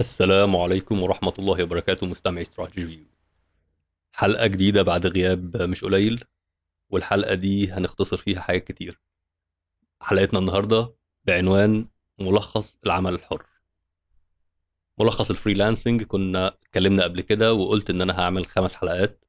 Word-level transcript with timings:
السلام 0.00 0.56
عليكم 0.56 1.02
ورحمة 1.02 1.32
الله 1.38 1.62
وبركاته 1.64 2.06
مستمعي 2.06 2.42
استراتيجي 2.42 2.86
فيو 2.86 3.06
حلقة 4.12 4.46
جديدة 4.46 4.82
بعد 4.82 5.06
غياب 5.06 5.62
مش 5.62 5.84
قليل 5.84 6.24
والحلقة 6.90 7.34
دي 7.34 7.72
هنختصر 7.72 8.16
فيها 8.16 8.40
حاجات 8.40 8.64
كتير. 8.64 9.00
حلقتنا 10.02 10.38
النهاردة 10.38 10.94
بعنوان 11.24 11.88
ملخص 12.18 12.78
العمل 12.86 13.14
الحر. 13.14 13.46
ملخص 14.98 15.30
ال 15.30 15.36
freelancing 15.36 16.02
كنا 16.02 16.48
اتكلمنا 16.48 17.04
قبل 17.04 17.20
كده 17.20 17.54
وقلت 17.54 17.90
إن 17.90 18.02
أنا 18.02 18.20
هعمل 18.20 18.46
خمس 18.46 18.74
حلقات 18.74 19.24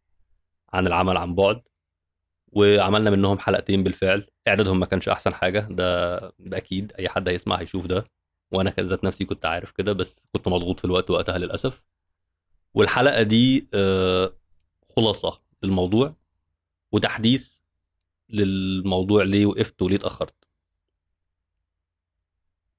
عن 0.74 0.88
العمل 0.88 1.18
عن 1.18 1.36
بعد 1.36 1.62
وعملنا 2.48 3.10
منهم 3.10 3.40
حلقتين 3.40 3.84
بالفعل. 3.84 4.28
إعدادهم 4.48 4.80
ما 4.80 4.86
كانش 4.86 5.10
أحسن 5.10 5.34
حاجة 5.34 5.60
ده, 5.72 6.18
ده 6.40 6.58
أكيد 6.58 6.94
أي 7.00 7.10
حد 7.10 7.30
هيسمع 7.30 7.56
هيشوف 7.56 7.86
ده. 7.88 8.06
وأنا 8.56 8.74
ذات 8.80 9.04
نفسي 9.04 9.26
كنت 9.26 9.46
عارف 9.46 9.72
كده 9.72 9.94
بس 9.94 10.26
كنت 10.34 10.48
مضغوط 10.48 10.80
في 10.80 10.86
الوقت 10.86 11.10
وقتها 11.12 11.38
للأسف. 11.38 11.82
والحلقة 12.74 13.22
دي 13.22 13.68
آه، 13.74 14.34
خلاصة 14.96 15.42
للموضوع 15.64 16.16
وتحديث 16.92 17.60
للموضوع 18.30 19.24
ليه 19.24 19.46
وقفت 19.46 19.82
وليه 19.82 19.96
اتأخرت. 19.96 20.36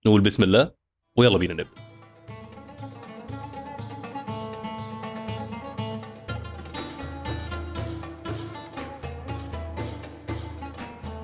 نقول 0.07 0.21
بسم 0.21 0.43
الله 0.43 0.73
ويلا 1.17 1.39
بينا 1.39 1.55
نبدأ. 1.55 1.87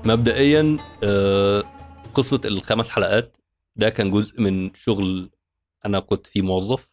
مبدئيا 0.05 0.77
آه، 1.05 1.65
قصة 2.15 2.41
الخمس 2.45 2.91
حلقات 2.91 3.37
ده 3.77 3.89
كان 3.89 4.11
جزء 4.11 4.41
من 4.41 4.75
شغل 4.75 5.31
أنا 5.87 6.01
كنت 6.01 6.27
فيه 6.27 6.43
موظف 6.43 6.89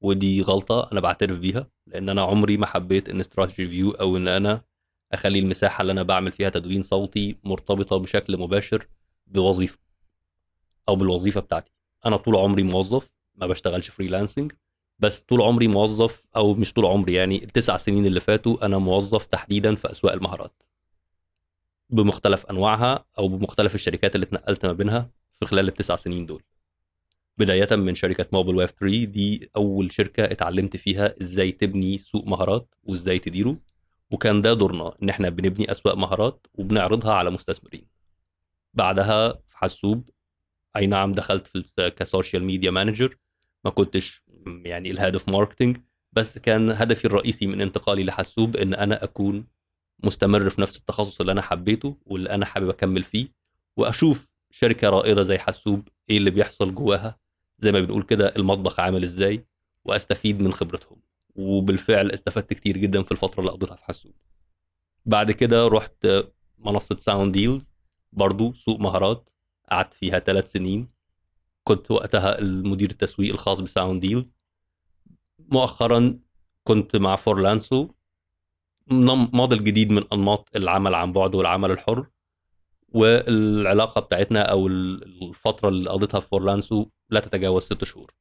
ودي 0.00 0.42
غلطة 0.42 0.88
أنا 0.92 1.00
بعترف 1.00 1.38
بيها 1.38 1.70
لأن 1.86 2.08
أنا 2.08 2.22
عمري 2.22 2.56
ما 2.56 2.66
حبيت 2.66 3.08
إن 3.08 3.20
استراتيجي 3.20 3.68
فيو 3.68 3.90
أو 3.90 4.16
إن 4.16 4.28
أنا 4.28 4.64
أخلي 5.12 5.38
المساحة 5.38 5.82
اللي 5.82 5.92
أنا 5.92 6.02
بعمل 6.02 6.32
فيها 6.32 6.48
تدوين 6.48 6.82
صوتي 6.82 7.36
مرتبطة 7.44 7.96
بشكل 7.96 8.36
مباشر 8.38 8.88
بوظيفة 9.26 9.78
أو 10.88 10.96
بالوظيفة 10.96 11.40
بتاعتي. 11.40 11.72
أنا 12.06 12.16
طول 12.16 12.36
عمري 12.36 12.62
موظف 12.62 13.10
ما 13.34 13.46
بشتغلش 13.46 13.90
freelancing 13.90 14.52
بس 14.98 15.20
طول 15.20 15.42
عمري 15.42 15.68
موظف 15.68 16.24
أو 16.36 16.54
مش 16.54 16.72
طول 16.72 16.86
عمري 16.86 17.14
يعني 17.14 17.44
التسع 17.44 17.76
سنين 17.76 18.06
اللي 18.06 18.20
فاتوا 18.20 18.66
أنا 18.66 18.78
موظف 18.78 19.26
تحديدا 19.26 19.74
في 19.74 19.90
أسواق 19.90 20.12
المهارات. 20.12 20.62
بمختلف 21.90 22.46
أنواعها 22.46 23.04
أو 23.18 23.28
بمختلف 23.28 23.74
الشركات 23.74 24.14
اللي 24.14 24.24
اتنقلت 24.24 24.66
ما 24.66 24.72
بينها 24.72 25.10
في 25.34 25.46
خلال 25.46 25.68
التسع 25.68 25.96
سنين 25.96 26.26
دول. 26.26 26.42
بداية 27.38 27.76
من 27.76 27.94
شركة 27.94 28.26
موبل 28.32 28.56
ويب 28.56 28.68
3 28.68 29.04
دي 29.04 29.50
أول 29.56 29.92
شركة 29.92 30.24
اتعلمت 30.24 30.76
فيها 30.76 31.14
إزاي 31.22 31.52
تبني 31.52 31.98
سوق 31.98 32.26
مهارات 32.26 32.74
وإزاي 32.82 33.18
تديره 33.18 33.56
وكان 34.10 34.42
ده 34.42 34.54
دورنا 34.54 34.94
إن 35.02 35.08
إحنا 35.08 35.28
بنبني 35.28 35.70
أسواق 35.70 35.94
مهارات 35.94 36.46
وبنعرضها 36.54 37.12
على 37.14 37.30
مستثمرين. 37.30 37.86
بعدها 38.74 39.32
في 39.48 39.58
حسوب 39.58 40.10
أي 40.76 40.86
نعم 40.86 41.12
دخلت 41.12 41.46
في 41.46 41.90
ك 41.90 41.98
social 41.98 42.44
media 42.44 42.70
manager 42.70 43.16
ما 43.64 43.70
كنتش 43.70 44.22
يعني 44.46 44.90
الهدف 44.90 45.28
marketing 45.28 45.76
بس 46.12 46.38
كان 46.38 46.70
هدفي 46.70 47.04
الرئيسي 47.04 47.46
من 47.46 47.60
انتقالي 47.60 48.04
لحسوب 48.04 48.56
إن 48.56 48.74
أنا 48.74 49.04
أكون 49.04 49.46
مستمر 50.04 50.50
في 50.50 50.60
نفس 50.60 50.76
التخصص 50.78 51.20
اللي 51.20 51.32
أنا 51.32 51.42
حبيته 51.42 51.96
واللي 52.06 52.30
أنا 52.30 52.46
حابب 52.46 52.68
أكمل 52.68 53.02
فيه 53.04 53.28
وأشوف 53.76 54.33
شركة 54.56 54.88
رائدة 54.88 55.22
زي 55.22 55.38
حسوب 55.38 55.88
إيه 56.10 56.16
اللي 56.16 56.30
بيحصل 56.30 56.74
جواها؟ 56.74 57.18
زي 57.58 57.72
ما 57.72 57.80
بنقول 57.80 58.02
كده 58.02 58.32
المطبخ 58.36 58.80
عامل 58.80 59.04
إزاي؟ 59.04 59.46
وأستفيد 59.84 60.40
من 60.40 60.52
خبرتهم. 60.52 61.00
وبالفعل 61.34 62.10
استفدت 62.10 62.52
كتير 62.52 62.76
جدا 62.76 63.02
في 63.02 63.12
الفترة 63.12 63.40
اللي 63.40 63.50
قضيتها 63.52 63.76
في 63.76 63.84
حسوب 63.84 64.12
بعد 65.06 65.30
كده 65.30 65.68
رحت 65.68 66.06
منصة 66.58 66.96
ساوند 66.96 67.32
ديلز 67.32 67.72
برضو 68.12 68.52
سوق 68.52 68.80
مهارات 68.80 69.30
قعدت 69.70 69.94
فيها 69.94 70.18
ثلاث 70.18 70.52
سنين. 70.52 70.88
كنت 71.64 71.90
وقتها 71.90 72.38
المدير 72.38 72.90
التسويق 72.90 73.32
الخاص 73.32 73.60
بساوند 73.60 74.00
ديلز 74.00 74.36
مؤخرا 75.38 76.18
كنت 76.64 76.96
مع 76.96 77.16
فورلانسو 77.16 77.88
موديل 79.32 79.64
جديد 79.64 79.90
من 79.92 80.04
أنماط 80.12 80.48
العمل 80.56 80.94
عن 80.94 81.12
بعد 81.12 81.34
والعمل 81.34 81.70
الحر. 81.70 82.06
والعلاقة 82.94 84.00
بتاعتنا 84.00 84.42
أو 84.42 84.66
الفترة 84.66 85.68
اللي 85.68 85.90
قضيتها 85.90 86.20
في 86.20 86.28
فورلانسو 86.28 86.86
لا 87.10 87.20
تتجاوز 87.20 87.62
ست 87.62 87.84
شهور. 87.84 88.14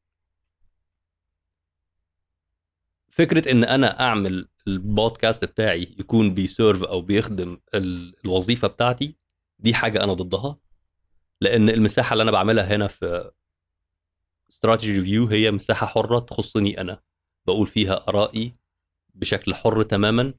فكرة 3.10 3.52
إن 3.52 3.64
أنا 3.64 4.00
أعمل 4.00 4.48
البودكاست 4.68 5.46
بتاعي 5.46 5.96
يكون 6.00 6.34
بي 6.34 6.48
serve 6.48 6.84
أو 6.84 7.02
بيخدم 7.02 7.58
الوظيفة 8.26 8.68
بتاعتي 8.68 9.16
دي 9.60 9.74
حاجة 9.74 10.04
أنا 10.04 10.14
ضدها 10.14 10.58
لأن 11.42 11.70
المساحة 11.70 12.14
اللي 12.14 12.24
أنا 12.24 12.32
بعملها 12.32 12.76
هنا 12.76 12.88
في 12.88 13.32
استراتيجي 14.50 15.00
ريفيو 15.00 15.26
هي 15.26 15.52
مساحة 15.52 15.88
حرة 15.88 16.20
تخصني 16.20 16.82
أنا. 16.82 17.02
بقول 17.48 17.68
فيها 17.68 18.08
آرائي 18.10 18.54
بشكل 19.16 19.54
حر 19.56 19.84
تماما 19.84 20.34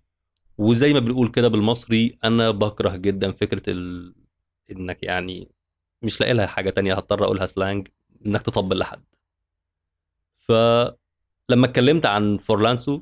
وزي 0.59 0.93
ما 0.93 0.99
بنقول 0.99 1.29
كده 1.29 1.49
بالمصري 1.49 2.19
أنا 2.25 2.51
بكره 2.51 2.97
جدا 2.97 3.33
فكرة 3.33 3.63
ال... 3.71 4.15
إنك 4.71 5.03
يعني 5.03 5.51
مش 6.03 6.21
لاقي 6.21 6.33
لها 6.35 6.47
حاجة 6.47 6.71
تانية 6.71 6.95
هضطر 6.95 7.25
أقولها 7.25 7.47
slang 7.47 7.89
إنك 8.27 8.43
تطبل 8.43 8.79
لحد. 8.79 9.05
فلما 10.39 11.67
اتكلمت 11.67 12.07
عن 12.07 12.37
فورلانسو 12.39 13.01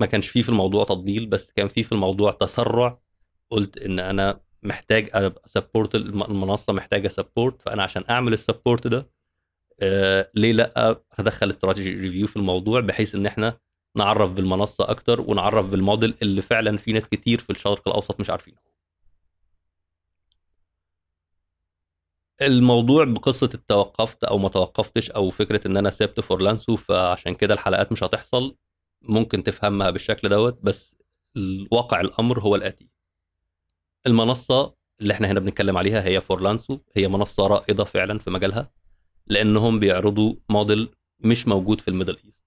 ما 0.00 0.06
كانش 0.06 0.28
فيه 0.28 0.42
في 0.42 0.48
الموضوع 0.48 0.84
تطبيل 0.84 1.26
بس 1.26 1.52
كان 1.52 1.68
فيه 1.68 1.82
في 1.82 1.92
الموضوع 1.92 2.32
تسرع. 2.32 2.98
قلت 3.50 3.78
إن 3.78 3.98
أنا 4.00 4.40
محتاج 4.62 5.10
أ 5.14 5.24
support 5.24 5.94
المنصة 5.94 6.72
محتاجة 6.72 7.08
support 7.08 7.62
فأنا 7.62 7.82
عشان 7.82 8.04
أعمل 8.10 8.32
ال 8.32 8.39
support 8.39 8.86
ده 8.86 9.10
آه 9.80 10.30
ليه 10.34 10.52
لأ؟ 10.52 11.02
ادخل 11.12 11.50
استراتيجي 11.50 11.90
ريفيو 12.00 12.26
في 12.26 12.36
الموضوع 12.36 12.80
بحيث 12.80 13.14
إن 13.14 13.26
إحنا 13.26 13.58
نعرف 13.96 14.32
بالمنصة 14.32 14.90
أكتر 14.90 15.20
ونعرف 15.20 15.70
بالموديل 15.70 16.14
اللي 16.22 16.42
فعلا 16.42 16.76
في 16.76 16.92
ناس 16.92 17.08
كتير 17.08 17.38
في 17.40 17.50
الشرق 17.50 17.88
الأوسط 17.88 18.20
مش 18.20 18.30
عارفينه. 18.30 18.73
الموضوع 22.42 23.04
بقصة 23.04 23.46
توقفت 23.68 24.24
أو 24.24 24.38
ما 24.38 24.48
توقفتش 24.48 25.10
أو 25.10 25.30
فكرة 25.30 25.66
إن 25.66 25.76
أنا 25.76 25.90
سبت 25.90 26.20
فورلانسو 26.20 26.76
فعشان 26.76 27.34
كده 27.34 27.54
الحلقات 27.54 27.92
مش 27.92 28.02
هتحصل. 28.04 28.56
ممكن 29.02 29.42
تفهمها 29.42 29.90
بالشكل 29.90 30.28
دوت 30.28 30.58
بس 30.62 30.96
الواقع 31.36 32.00
الأمر 32.00 32.40
هو 32.40 32.56
الآتي. 32.56 32.88
المنصة 34.06 34.74
اللي 35.00 35.12
إحنا 35.14 35.30
هنا 35.30 35.40
بنتكلم 35.40 35.76
عليها 35.76 36.04
هي 36.04 36.20
فورلانسو 36.20 36.78
هي 36.96 37.08
منصة 37.08 37.46
رائدة 37.46 37.84
فعلا 37.84 38.18
في 38.18 38.30
مجالها 38.30 38.70
لأنهم 39.26 39.80
بيعرضوا 39.80 40.34
موديل 40.48 40.88
مش 41.20 41.48
موجود 41.48 41.80
في 41.80 41.88
ال 41.88 41.92
Middle 41.92 42.16
East. 42.24 42.44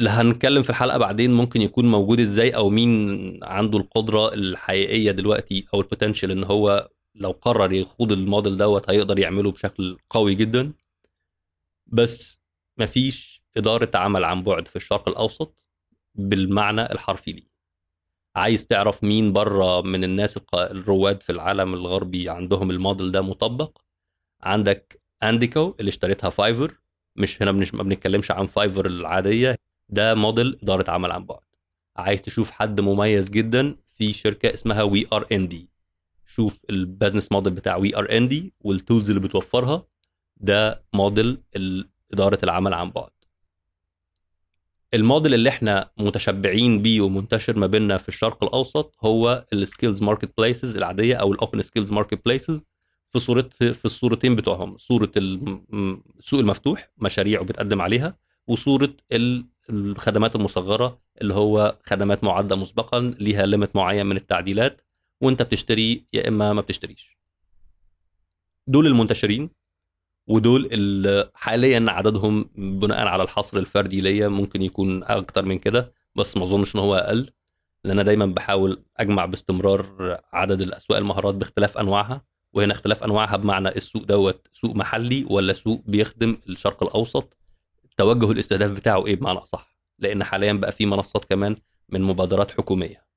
هنتكلم 0.00 0.62
في 0.62 0.70
الحلقة 0.70 0.98
بعدين 0.98 1.30
ممكن 1.34 1.62
يكون 1.62 1.90
موجود 1.90 2.20
إزاي 2.20 2.50
أو 2.56 2.70
مين 2.70 3.44
عنده 3.44 3.78
القدرة 3.78 4.34
الحقيقية 4.34 5.10
دلوقتي 5.10 5.66
أو 5.74 5.80
ال 5.80 5.85
potential 5.85 6.30
إن 6.30 6.44
هو 6.44 6.88
لو 7.18 7.30
قرر 7.30 7.72
يخوض 7.72 8.12
الموديل 8.12 8.56
دوت 8.56 8.90
هيقدر 8.90 9.18
يعمله 9.18 9.52
بشكل 9.52 9.98
قوي 10.08 10.34
جدا. 10.34 10.72
بس 11.86 12.40
مفيش 12.78 13.42
إدارة 13.56 13.90
عمل 13.94 14.24
عن 14.24 14.42
بعد 14.42 14.68
في 14.68 14.76
الشرق 14.76 15.08
الأوسط 15.08 15.64
بالمعنى 16.14 16.92
الحرفي 16.92 17.32
ليه 17.32 17.48
عايز 18.36 18.66
تعرف 18.66 19.04
مين 19.04 19.32
بره 19.32 19.80
من 19.82 20.04
الناس 20.04 20.38
الرواد 20.54 21.22
في 21.22 21.32
العالم 21.32 21.74
الغربي 21.74 22.30
عندهم 22.30 22.70
الموديل 22.70 23.12
ده 23.12 23.22
مطبق؟ 23.22 23.78
عندك 24.42 25.00
AND 25.22 25.53
CO 25.53 25.74
اللي 25.80 25.88
اشتريتها 25.88 26.30
فايفر. 26.30 26.74
مش 27.16 27.42
هنا 27.42 27.52
مش 27.52 27.74
ما 27.74 27.82
بنتكلمش 27.82 28.30
عن 28.30 28.46
فايفر 28.46 28.86
العادية. 28.86 29.58
ده 29.88 30.14
موديل 30.14 30.58
إدارة 30.62 30.90
عمل 30.90 31.12
عن 31.12 31.24
بعد. 31.24 31.40
عايز 31.96 32.22
تشوف 32.22 32.50
حد 32.50 32.80
مميز 32.80 33.30
جدا 33.30 33.76
في 33.94 34.12
شركة 34.12 34.54
اسمها 34.54 34.82
We 34.82 35.06
Are 35.12 35.26
Indy. 35.32 35.68
شوف 36.28 36.64
ال 36.70 36.77
business 36.77 37.32
model 37.32 37.52
بتاع 37.52 37.76
We 37.76 37.96
Are 37.96 38.16
Indy 38.16 38.52
وال 38.60 38.74
tools 38.74 39.08
اللي 39.10 39.20
بتوفرها 39.20 39.86
ده 40.36 40.84
موديل 40.92 41.42
إدارة 42.12 42.38
العمل 42.42 42.74
عن 42.74 42.90
بعد. 42.90 43.10
الموديل 44.94 45.34
اللي 45.34 45.48
إحنا 45.48 45.90
متشبعين 45.98 46.82
بيه 46.82 47.00
ومنتشر 47.00 47.58
ما 47.58 47.66
بيننا 47.66 47.96
في 47.98 48.08
الشرق 48.08 48.44
الأوسط 48.44 48.94
هو 49.00 49.46
ال 49.52 50.02
skills 50.02 50.30
marketplaces 50.38 50.76
العادية 50.76 51.14
أو 51.14 51.32
ال 51.32 51.62
open 51.62 51.92
skills 51.92 52.20
marketplaces 52.26 52.64
في 53.10 53.18
صورة 53.18 53.48
في 53.58 53.84
الصورتين 53.84 54.36
بتوعهم 54.36 54.76
صورة 54.76 55.12
السوق 55.16 56.40
المفتوح 56.40 56.90
مشاريع 56.98 57.40
وبتقدم 57.40 57.80
عليها 57.82 58.16
وصورة 58.46 58.94
الخدمات 59.70 60.36
المصغرة 60.36 61.00
اللي 61.20 61.34
هو 61.34 61.78
خدمات 61.86 62.24
معدة 62.24 62.56
مسبقا 62.56 63.00
ليها 63.00 63.46
limit 63.46 63.76
معين 63.76 64.06
من 64.06 64.16
التعديلات 64.16 64.80
وانت 65.20 65.42
بتشتري 65.42 66.06
يا 66.12 66.28
إما 66.28 66.52
ما 66.52 66.60
بتشتريش. 66.60 67.18
دول 68.66 68.86
المنتشرين 68.86 69.50
ودول 70.26 70.66
اللي 70.66 71.30
حاليا 71.34 71.84
عددهم 71.88 72.50
بناء 72.56 73.06
على 73.06 73.22
الحصر 73.22 73.58
الفردي 73.58 74.00
ليا 74.00 74.28
ممكن 74.28 74.62
يكون 74.62 75.04
أكتر 75.04 75.44
من 75.44 75.58
كده 75.58 75.92
بس 76.14 76.36
ما 76.36 76.44
أظنش 76.44 76.74
إن 76.76 76.80
هو 76.80 76.94
أقل 76.94 77.30
لأن 77.84 77.92
أنا 77.92 78.02
دايما 78.02 78.26
بحاول 78.26 78.82
أجمع 78.96 79.24
باستمرار 79.24 80.16
عدد 80.32 80.60
الأسواق 80.60 80.98
المهارات 80.98 81.34
باختلاف 81.34 81.78
أنواعها 81.78 82.24
وهنا 82.52 82.72
اختلاف 82.72 83.04
أنواعها 83.04 83.36
بمعنى 83.36 83.68
السوق 83.68 84.02
دوت 84.02 84.46
سوق 84.52 84.76
محلي 84.76 85.26
ولا 85.30 85.52
سوق 85.52 85.82
بيخدم 85.86 86.38
الشرق 86.48 86.82
الأوسط 86.82 87.36
توجه 87.96 88.30
الاستهداف 88.30 88.76
بتاعه 88.76 89.06
إيه 89.06 89.16
بمعنى 89.16 89.38
أصح؟ 89.38 89.76
لأن 89.98 90.24
حاليا 90.24 90.52
بقى 90.52 90.72
في 90.72 90.86
منصات 90.86 91.24
كمان 91.24 91.56
من 91.88 92.02
مبادرات 92.02 92.50
حكومية. 92.50 93.07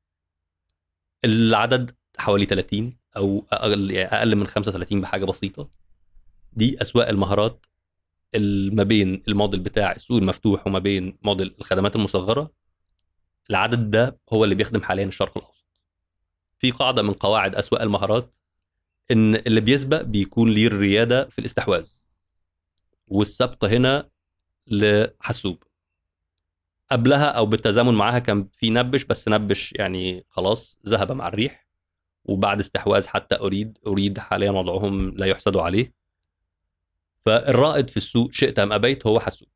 العدد 1.25 1.91
حوالي 2.17 2.45
30 2.45 2.97
أو 3.17 3.45
أقل 3.51 3.91
يعني 3.91 4.09
أقل 4.17 4.35
من 4.35 4.47
35 4.47 5.01
بحاجة 5.01 5.25
بسيطة. 5.25 5.69
دي 6.53 6.81
أسواق 6.81 7.07
المهارات 7.07 7.65
ما 8.71 8.83
بين 8.83 9.23
الموديل 9.27 9.59
بتاع 9.59 9.91
السوق 9.91 10.17
المفتوح 10.17 10.67
وما 10.67 10.79
بين 10.79 11.17
موديل 11.23 11.55
الخدمات 11.59 11.95
المصغرة. 11.95 12.51
العدد 13.49 13.91
ده 13.91 14.19
هو 14.33 14.43
اللي 14.43 14.55
بيخدم 14.55 14.81
حاليا 14.81 15.05
الشرق 15.05 15.37
الأوسط. 15.37 15.65
في 16.59 16.71
قاعدة 16.71 17.01
من 17.01 17.13
قواعد 17.13 17.55
أسواق 17.55 17.81
المهارات 17.81 18.33
إن 19.11 19.35
اللي 19.35 19.61
بيسبق 19.61 20.01
بيكون 20.01 20.49
ليه 20.49 20.67
الريادة 20.67 21.29
في 21.29 21.39
الاستحواذ. 21.39 21.87
والسبق 23.07 23.65
هنا 23.65 24.09
لحسوب 24.67 25.63
قبلها 26.91 27.25
أو 27.25 27.45
بالتزامن 27.45 27.93
معاها 27.93 28.19
كان 28.19 28.47
في 28.53 28.69
نبش 28.69 29.03
بس 29.03 29.27
نبش 29.27 29.73
يعني 29.73 30.25
خلاص 30.29 30.79
ذهب 30.87 31.11
مع 31.11 31.27
الريح. 31.27 31.67
وبعد 32.25 32.59
استحواذ 32.59 33.07
حتى 33.07 33.35
أريد 33.35 33.77
أريد 33.87 34.19
حاليا 34.19 34.51
وضعهم 34.51 35.09
لا 35.09 35.25
يحسد 35.25 35.57
عليه. 35.57 35.93
فالرائد 37.25 37.89
في 37.89 37.97
السوق 37.97 38.31
شئت 38.33 38.59
أم 38.59 38.73
أبيت 38.73 39.07
هو 39.07 39.19
حسوب. 39.19 39.47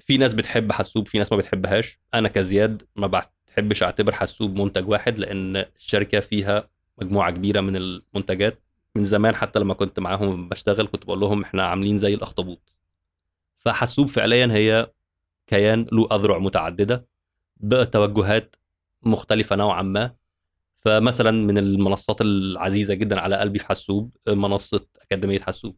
في 0.00 0.16
ناس 0.16 0.34
بتحب 0.34 0.72
حسوب 0.72 1.08
في 1.08 1.18
ناس 1.18 1.32
ما 1.32 1.38
بتحبهاش. 1.38 2.00
أنا 2.14 2.28
كزياد 2.28 2.82
ما 2.96 3.06
بحبش 3.06 3.82
أعتبر 3.82 4.12
حسوب 4.14 4.58
منتج 4.60 4.88
واحد 4.88 5.18
لأن 5.18 5.56
الشركة 5.56 6.20
فيها 6.20 6.68
مجموعة 6.98 7.30
كبيرة 7.30 7.60
من 7.60 7.76
المنتجات. 7.76 8.62
من 8.94 9.02
زمان 9.02 9.34
حتى 9.34 9.58
لما 9.58 9.74
كنت 9.74 10.00
معاهم 10.00 10.48
بشتغل 10.48 10.86
كنت 10.86 11.04
بقول 11.04 11.20
لهم 11.20 11.42
إحنا 11.42 11.66
عاملين 11.66 11.98
زي 11.98 12.14
الأخطبوط. 12.14 12.72
فحسوب 13.58 14.08
فعليا 14.08 14.46
هي 14.52 14.90
كيان 15.46 15.86
له 15.92 16.08
أذرع 16.12 16.38
متعددة 16.38 17.06
بتوجهات 17.56 18.56
مختلفة 19.02 19.56
نوعا 19.56 19.82
ما. 19.82 20.14
فمثلا 20.80 21.30
من 21.30 21.58
المنصات 21.58 22.20
العزيزة 22.20 22.94
جدا 22.94 23.20
على 23.20 23.36
قلبي 23.36 23.58
في 23.58 23.66
حسوب 23.66 24.16
منصة 24.28 24.86
أكاديمية 25.02 25.38
حسوب 25.38 25.76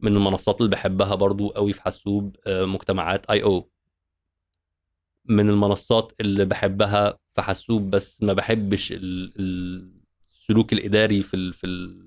من 0.00 0.16
المنصات 0.16 0.60
اللي 0.60 0.70
بحبها 0.70 1.14
برضو 1.14 1.48
قوي 1.48 1.72
في 1.72 1.82
حسوب 1.82 2.36
آه، 2.46 2.64
مجتمعات 2.64 3.26
آي 3.30 3.42
أو. 3.42 3.70
من 5.24 5.48
المنصات 5.48 6.12
اللي 6.20 6.44
بحبها 6.44 7.18
في 7.34 7.42
حسوب 7.42 7.90
بس 7.90 8.22
ما 8.22 8.32
بحبش 8.32 8.94
السلوك 8.96 10.72
الإداري 10.72 11.22
في 11.22 11.52
في 11.52 11.66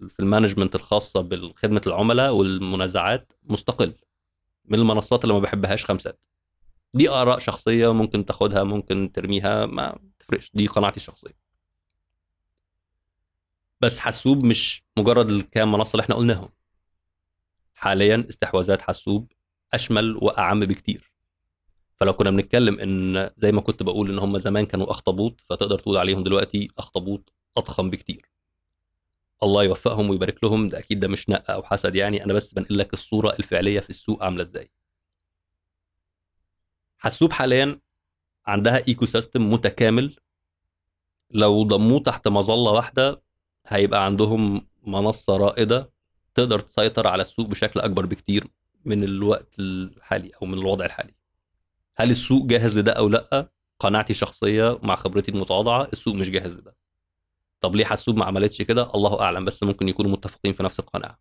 في 0.09 0.19
المانجمنت 0.19 0.75
الخاصة 0.75 1.21
بخدمه 1.21 1.81
العملاء 1.87 2.33
والمنازعات 2.33 3.33
مستقل. 3.43 3.93
من 4.65 4.79
المنصات 4.79 5.23
اللي 5.23 5.33
ما 5.33 5.39
بحبهاش 5.39 5.85
خمسات 5.85 6.19
دي 6.93 7.09
آراء 7.09 7.39
شخصية 7.39 7.93
ممكن 7.93 8.25
تاخدها 8.25 8.63
ممكن 8.63 9.11
ترميها 9.11 9.65
ما 9.65 9.99
تفرقش 10.19 10.51
دي 10.53 10.67
قناعتي 10.67 10.97
الشخصية. 10.97 11.37
بس 13.81 13.99
حسوب 13.99 14.43
مش 14.45 14.83
مجرد 14.97 15.29
الكام 15.29 15.71
منصة 15.71 15.91
اللي 15.91 16.03
إحنا 16.03 16.15
قلناهم. 16.15 16.49
حاليا 17.75 18.25
استحواذات 18.29 18.81
حسوب 18.81 19.31
أشمل 19.73 20.17
وأعم 20.21 20.59
بكتير. 20.59 21.11
فلو 21.95 22.13
كنا 22.13 22.31
بنتكلم 22.31 22.79
إن 22.79 23.29
زي 23.35 23.51
ما 23.51 23.61
كنت 23.61 23.83
بقول 23.83 24.11
إن 24.11 24.19
هم 24.19 24.37
زمان 24.37 24.65
كانوا 24.65 24.91
أخطبوط 24.91 25.41
فتقدر 25.41 25.79
تقول 25.79 25.97
عليهم 25.97 26.23
دلوقتي 26.23 26.67
أخطبوط 26.77 27.33
أضخم 27.57 27.89
بكتير. 27.89 28.29
الله 29.43 29.63
يوفقهم 29.63 30.09
ويبارك 30.09 30.43
لهم 30.43 30.69
ده 30.69 30.79
أكيد 30.79 30.99
ده 30.99 31.07
مش 31.07 31.29
نقة 31.29 31.53
أو 31.53 31.63
حسد 31.63 31.95
يعني 31.95 32.23
أنا 32.25 32.33
بس 32.33 32.53
بنقل 32.53 32.77
لك 32.77 32.93
الصورة 32.93 33.29
الفعلية 33.39 33.79
في 33.79 33.89
السوق 33.89 34.23
عاملة 34.23 34.41
إزاي. 34.41 34.71
حسوب 37.03 37.33
حاليا 37.33 37.79
عندها 38.45 38.87
ecosystem 38.87 39.51
متكامل. 39.53 40.15
لو 41.31 41.63
ضموه 41.63 41.99
تحت 41.99 42.27
مظلة 42.27 42.71
واحدة 42.71 43.21
هيبقى 43.67 44.05
عندهم 44.05 44.67
منصة 44.87 45.37
رائدة 45.37 45.93
تقدر 46.33 46.59
تسيطر 46.59 47.07
على 47.07 47.21
السوق 47.21 47.47
بشكل 47.47 47.79
أكبر 47.79 48.05
بكتير 48.05 48.47
من 48.85 49.03
الوقت 49.03 49.59
الحالي 49.59 50.31
أو 50.41 50.47
من 50.47 50.53
الوضع 50.53 50.85
الحالي. 50.85 51.13
هل 51.95 52.09
السوق 52.09 52.45
جاهز 52.45 52.77
لده 52.77 52.91
أو 52.91 53.09
لأ؟ 53.09 53.49
قناعتي 53.79 54.13
الشخصية 54.13 54.79
مع 54.83 54.95
خبرتي 54.95 55.31
المتواضعة 55.31 55.87
السوق 55.93 56.15
مش 56.15 56.29
جاهز 56.29 56.55
لده. 56.55 56.75
طب 57.61 57.75
ليه 57.75 57.85
حسوب 57.85 58.17
ما 58.17 58.25
عملتش 58.25 58.61
كده؟ 58.61 58.91
الله 58.95 59.21
أعلم 59.21 59.45
بس 59.45 59.63
ممكن 59.63 59.89
يكونوا 59.89 60.11
متفقين 60.11 60.53
في 60.53 60.63
نفس 60.63 60.79
القناعة. 60.79 61.19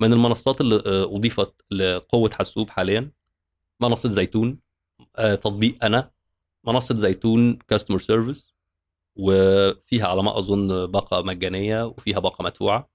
من 0.00 0.12
المنصات 0.12 0.60
اللي 0.60 0.82
آه، 0.86 1.16
أضيفت 1.16 1.54
لقوة 1.70 2.30
حسوب 2.34 2.70
حاليا 2.70 3.10
منصة 3.80 4.08
زيتون 4.08 4.61
تطبيق 5.16 5.84
أنا 5.84 6.10
منصة 6.64 6.94
زيتون 6.94 7.54
customer 7.54 7.98
service 7.98 8.54
وفيها 9.16 10.06
على 10.06 10.22
ما 10.22 10.38
أظن 10.38 10.86
باقة 10.86 11.22
مجانية 11.22 11.84
وفيها 11.84 12.18
باقة 12.18 12.42
مدفوعة. 12.44 12.90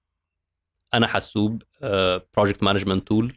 أنا 0.94 1.06
حسوب 1.06 1.62
project 2.36 2.62
management 2.62 3.08
tool 3.08 3.34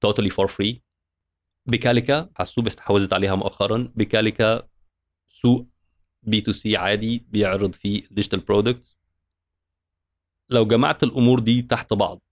totally 0.00 0.30
for 0.30 0.46
free 0.46 0.82
بيكاليكا 1.66 2.30
حسوب 2.36 2.66
استحوذت 2.66 3.12
عليها 3.12 3.34
مؤخرا. 3.34 3.92
بيكاليكا 3.96 4.68
سوق 5.28 5.66
B2C 6.22 6.76
عادي 6.76 7.26
بيعرض 7.28 7.72
فيه 7.72 8.02
digital 8.10 8.40
products 8.40 8.96
لو 10.50 10.66
جمعت 10.66 11.02
الأمور 11.02 11.38
دي 11.38 11.62
تحت 11.62 11.92
بعض 11.92 12.22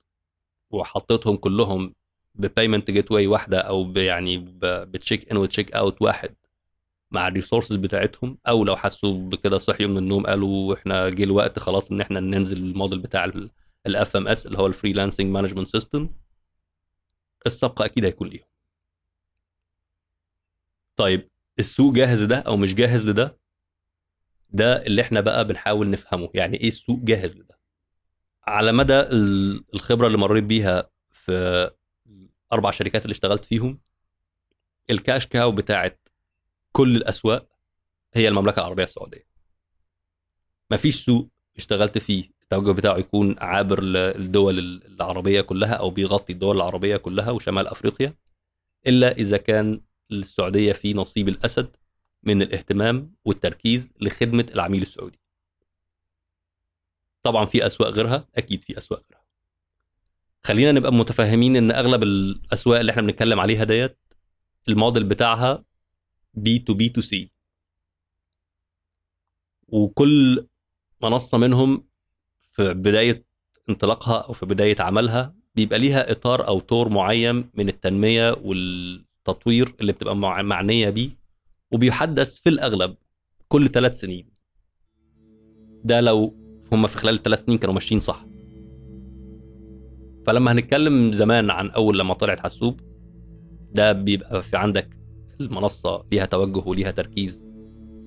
وحطيتهم 0.71 1.37
كلهم 1.37 1.95
ب 2.35 2.91
payment 2.91 3.11
gateway 3.13 3.27
واحدة 3.27 3.59
أو 3.61 3.93
يعني 3.97 4.39
ب 4.63 4.74
check 4.74 5.31
in 5.31 5.37
و 5.37 5.43
check 5.43 5.73
out 5.75 6.03
واحد 6.03 6.35
مع 7.11 7.29
ال 7.29 7.34
resources 7.34 7.77
بتاعتهم 7.77 8.39
أو 8.49 8.65
لو 8.65 8.77
حسوب 8.77 9.13
كده 9.29 9.59
صحيوا 9.59 9.91
من 9.91 9.99
النوم 9.99 10.27
قالوا 10.27 10.75
إحنا 10.75 11.09
جه 11.09 11.25
الوقت 11.25 11.59
خلاص 11.59 11.91
إن 11.91 12.01
إحنا 12.01 12.21
ننزل 12.21 12.57
الموديل 12.57 12.99
بتاع 12.99 13.33
ال 13.87 14.17
FMS 14.17 14.47
اللي 14.47 14.59
هو 14.59 14.67
ال 14.67 14.72
freelancing 14.72 15.27
management 15.33 15.67
system 15.67 16.11
السبق 17.47 17.83
أكيد 17.83 18.05
هيكون 18.05 18.29
ليهم. 18.29 18.45
طيب 20.97 21.29
السوق 21.59 21.95
جاهز 21.95 22.23
لده 22.23 22.37
أو 22.39 22.57
مش 22.57 22.75
جاهز 22.75 23.05
لده؟ 23.05 23.39
ده 24.51 24.87
اللي 24.87 25.03
إحنا 25.03 25.21
بقى 25.21 25.45
بنحاول 25.47 25.91
نفهمه. 25.91 26.31
يعني 26.35 26.57
إيه 26.61 26.69
السوق 26.69 26.99
جاهز 26.99 27.37
لده؟ 27.37 27.59
على 28.47 28.73
مدى 28.73 29.01
الخبرة 29.75 30.07
اللي 30.07 30.19
مريت 30.19 30.45
بيها 30.45 30.91
في 31.11 31.71
الاربع 32.55 32.71
شركات 32.71 33.03
اللي 33.03 33.13
اشتغلت 33.13 33.45
فيهم 33.45 33.81
الكاش 34.91 35.27
كاو 35.27 35.53
بتاعت 35.53 36.09
كل 36.73 36.97
الأسواق 36.97 37.49
هي 38.15 38.29
المملكة 38.29 38.61
العربية 38.61 38.85
السعودية 38.85 39.27
مفيش 40.71 41.05
سوق 41.05 41.29
اشتغلت 41.57 41.99
فيه 41.99 42.31
التوجه 42.43 42.73
بتاعه 42.73 42.99
يكون 42.99 43.39
عابر 43.39 43.83
للدول 43.83 44.59
العربية 44.87 45.41
كلها 45.41 45.75
أو 45.75 45.91
بيغطي 45.91 46.33
الدول 46.33 46.57
العربية 46.57 46.97
كلها 46.97 47.31
وشمال 47.31 47.69
أفريقيا 47.69 48.15
إلا 48.87 49.13
إذا 49.13 49.37
كان 49.37 49.81
السعودية 50.11 50.73
في 50.73 50.95
نصيب 50.95 51.29
الأسد 51.29 51.77
من 52.23 52.43
الاهتمام 52.43 53.15
والتركيز 53.25 53.93
لخدمة 54.01 54.47
العميل 54.55 54.83
السعودي. 54.83 55.21
طبعا 57.23 57.45
في 57.45 57.67
أسواق 57.67 57.91
غيرها 57.91 58.29
أكيد 58.37 58.63
في 58.65 58.79
أسواق 58.79 59.03
غيرها. 59.11 59.24
خلينا 60.45 60.73
نبقى 60.73 60.93
متفاهمين 60.93 61.57
إن 61.57 61.71
أغلب 61.71 62.03
الأسواق 62.03 62.79
اللي 62.81 62.93
إحنا 62.93 63.03
بنتكلم 63.03 63.41
عليها 63.41 63.65
ديت 63.65 63.99
الموديل 64.69 65.05
بتاعها 65.05 65.65
بي 66.35 66.59
تو 66.59 66.75
بي 66.75 66.89
تو 66.89 67.01
سي 67.01 67.31
وكل 69.69 70.47
منصة 71.03 71.39
منهم 71.39 71.85
في 72.41 72.75
بداية 72.75 73.25
انطلاقها 73.69 74.19
أو 74.21 74.33
في 74.33 74.47
بداية 74.47 74.77
عملها 74.81 75.35
بيبقى 75.55 75.79
ليها 75.79 76.11
إطار 76.11 76.47
أو 76.49 76.61
طور 76.61 76.89
معين 76.89 77.51
من 77.55 77.69
التنمية 77.69 78.33
والتطوير 78.33 79.75
اللي 79.81 79.93
بتبقى 79.93 80.17
معنية 80.45 80.91
بيه 80.91 81.11
وبيحدث 81.73 82.35
في 82.37 82.49
الأغلب 82.49 82.97
كل 83.49 83.69
ثلاث 83.69 84.01
سنين. 84.01 84.31
ده 85.85 86.01
لو 86.01 86.37
هم 86.73 86.87
في 86.87 86.97
خلال 86.97 87.15
الثلاث 87.15 87.45
سنين 87.45 87.59
كانوا 87.59 87.75
ماشيين 87.75 88.01
صح. 88.01 88.25
فلما 90.27 90.53
هنتكلم 90.53 91.13
زمان 91.13 91.51
عن 91.51 91.71
أول 91.71 91.99
لما 91.99 92.15
طلعت 92.15 92.41
حاسوب 92.41 92.81
ده 93.73 93.93
بيبقى 93.93 94.43
في 94.43 94.57
عندك 94.57 94.97
المنصة 95.41 96.05
ليها 96.13 96.27
توجه 96.27 96.69
وليها 96.69 96.91
تركيز 96.91 97.47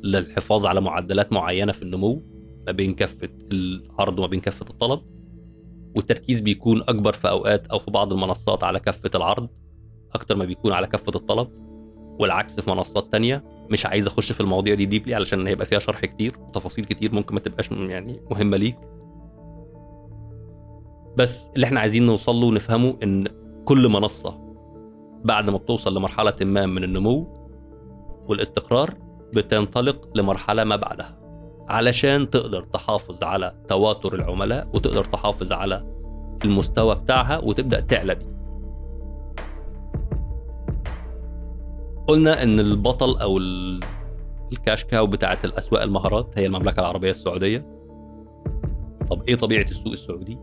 للحفاظ 0.03 0.65
على 0.65 0.81
معدلات 0.81 1.33
معينة 1.33 1.71
في 1.71 1.81
النمو 1.83 2.23
ما 2.65 2.71
بين 2.71 2.93
كافة 2.93 3.29
العرض 3.51 4.19
وما 4.19 4.27
بين 4.27 4.39
كافة 4.39 4.65
الطلب 4.69 5.01
والتركيز 5.95 6.41
بيكون 6.41 6.81
أكبر 6.81 7.13
في 7.13 7.29
أوقات 7.29 7.67
أو 7.67 7.79
في 7.79 7.91
بعض 7.91 8.13
المنصات 8.13 8.63
على 8.63 8.79
كفه 8.79 9.11
العرض 9.15 9.49
أكتر 10.13 10.35
ما 10.35 10.45
بيكون 10.45 10.71
على 10.71 10.87
كفه 10.87 11.11
الطلب 11.15 11.47
والعكس 12.19 12.59
في 12.59 12.69
منصات 12.71 13.11
تانية 13.11 13.43
مش 13.69 13.85
عايز 13.85 14.07
أخش 14.07 14.31
في 14.31 14.41
المواضيع 14.41 14.75
دي 14.75 14.85
ديبلي 14.85 15.15
علشان 15.15 15.47
هيبقى 15.47 15.65
فيها 15.65 15.79
شرح 15.79 16.05
كتير 16.05 16.37
وتفاصيل 16.39 16.85
كتير 16.85 17.15
ممكن 17.15 17.33
ما 17.35 17.39
تبقاش 17.39 17.71
يعني 17.71 18.21
مهمة 18.31 18.57
ليك. 18.57 18.77
بس 21.17 21.51
اللي 21.55 21.65
إحنا 21.65 21.79
عايزين 21.79 22.05
نوصل 22.05 22.35
له 22.35 22.47
ونفهمه 22.47 22.97
إن 23.03 23.27
كل 23.65 23.89
منصة 23.89 24.37
بعد 25.25 25.49
ما 25.49 25.57
بتوصل 25.57 25.97
لمرحلة 25.97 26.35
ما 26.41 26.65
من 26.65 26.83
النمو 26.83 27.27
والاستقرار 28.27 28.93
بتنطلق 29.33 30.17
لمرحلة 30.17 30.63
ما 30.63 30.75
بعدها. 30.75 31.17
علشان 31.69 32.29
تقدر 32.29 32.63
تحافظ 32.63 33.23
على 33.23 33.63
تواتر 33.67 34.15
العملاء 34.15 34.67
وتقدر 34.73 35.03
تحافظ 35.03 35.51
على 35.51 35.85
المستوى 36.45 36.95
بتاعها 36.95 37.37
وتبدأ 37.37 37.79
تعلى 37.79 38.15
بيه. 38.15 38.37
قلنا 42.07 42.43
إن 42.43 42.59
البطل 42.59 43.17
أو 43.17 43.37
الكاش 44.51 44.83
كاو 44.83 45.07
بتاعه 45.07 45.39
الأسواق 45.43 45.81
المهارات 45.81 46.37
هي 46.37 46.45
المملكة 46.45 46.79
العربية 46.79 47.09
السعودية. 47.09 47.77
طب 49.09 49.23
إيه 49.27 49.35
طبيعة 49.35 49.63
السوق 49.63 49.91
السعودي؟ 49.91 50.37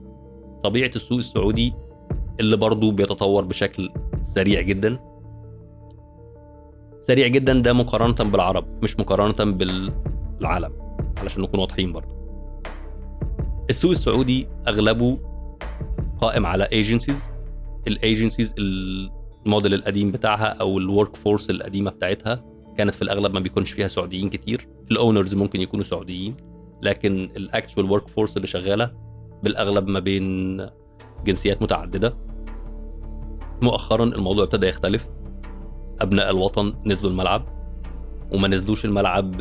طبيعة 0.65 0.91
السوق 0.97 1.19
السعودي 1.19 1.75
اللي 2.41 2.57
برضه 2.57 2.93
بيتطور 2.93 3.45
بشكل 3.45 3.91
سريع 4.23 4.61
جدا. 4.61 4.99
سريع 7.01 7.27
جدا 7.27 7.53
ده 7.63 7.73
مقارنة 7.73 8.31
بالعرب 8.31 8.67
مش 8.83 8.99
مقارنة 9.01 9.53
بالعالم 9.53 10.73
علشان 11.17 11.43
نكون 11.43 11.61
واضحين 11.61 11.93
برضه 11.93 12.15
السوق 13.71 13.91
السعودي 13.91 14.49
أغلبه 14.69 15.19
قائم 16.21 16.47
على 16.47 16.65
agencies 16.73 17.17
ال 17.87 17.94
agencies 17.94 18.55
ال 18.59 18.78
model 18.78 19.75
القديم 19.75 20.11
بتاعها 20.11 20.47
أو 20.47 20.79
ال 20.79 21.17
workforce 21.17 21.51
القديمة 21.51 21.91
بتاعتها 21.91 22.45
كانت 22.77 22.95
في 22.95 23.03
الأغلب 23.03 23.35
ما 23.35 23.41
بيكونش 23.41 23.73
فيها 23.73 23.87
سعوديين 23.87 24.31
كتير. 24.31 24.69
ال 24.91 24.97
owners 24.97 25.35
ممكن 25.35 25.61
يكونوا 25.61 25.85
سعوديين 25.85 26.37
لكن 26.83 27.31
ال 27.37 27.91
actual 27.91 28.09
workforce 28.09 28.37
اللي 28.37 28.47
شغالة 28.47 28.91
بالأغلب 29.45 29.89
ما 29.89 30.01
بين 30.01 30.57
جنسيات 31.25 31.63
متعددة. 31.63 32.17
مؤخرا 33.63 34.05
الموضوع 34.05 34.45
ابتدى 34.45 34.67
يختلف. 34.67 35.09
أبناء 36.01 36.31
الوطن 36.31 36.75
نزلوا 36.87 37.11
الملعب 37.11 37.55
وما 38.33 38.49
نزلوش 38.49 38.85
الملعب 38.85 39.35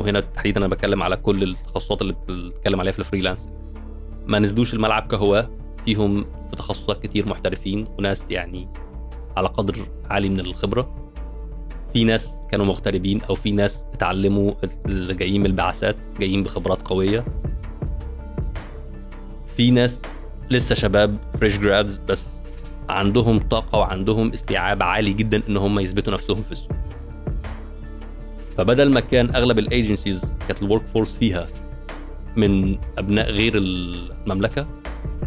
وهنا 0.00 0.20
تحديدا 0.20 0.60
أنا 0.60 0.68
بتكلم 0.68 1.02
على 1.02 1.16
كل 1.16 1.42
التخصصات 1.42 2.02
اللي 2.02 2.12
بتتكلم 2.12 2.80
عليها 2.80 2.92
في 2.92 2.98
ال 2.98 3.03
freelance 3.03 3.48
ما 4.26 4.38
نزلوش 4.38 4.74
الملعب 4.74 5.06
كهواه 5.06 5.50
فيهم 5.84 6.24
في 6.50 6.56
تخصصات 6.56 7.02
كتير 7.02 7.28
محترفين 7.28 7.86
وناس 7.98 8.30
يعني 8.30 8.68
على 9.36 9.48
قدر 9.48 9.76
عالي 10.10 10.28
من 10.28 10.40
الخبرة. 10.40 11.12
في 11.92 12.04
ناس 12.04 12.34
كانوا 12.50 12.66
مغتربين 12.66 13.22
أو 13.22 13.34
في 13.34 13.52
ناس 13.52 13.86
اتعلموا 13.92 14.52
اللي 14.86 15.14
جايين 15.14 15.40
من 15.40 15.46
البعثات 15.46 15.96
جايين 16.20 16.42
بخبرات 16.42 16.88
قوية. 16.88 17.24
في 19.56 19.70
ناس 19.70 20.02
لسه 20.50 20.74
شباب 20.74 21.16
fresh 21.40 21.58
grads 21.58 21.96
بس 22.08 22.28
عندهم 22.88 23.38
طاقة 23.38 23.78
وعندهم 23.78 24.32
استيعاب 24.32 24.82
عالي 24.82 25.12
جدا 25.12 25.42
إن 25.48 25.56
هم 25.56 25.78
يثبتوا 25.78 26.12
نفسهم 26.12 26.42
في 26.42 26.52
السوق. 26.52 26.72
فبدل 28.56 28.90
ما 28.90 29.00
كان 29.00 29.34
أغلب 29.34 29.58
ال 29.58 29.65
agencies 29.65 30.24
كانت 30.48 30.62
ال 30.62 30.86
workforce 30.86 31.16
فيها 31.16 31.46
من 32.36 32.78
أبناء 32.98 33.30
غير 33.30 33.52
المملكة 33.56 34.66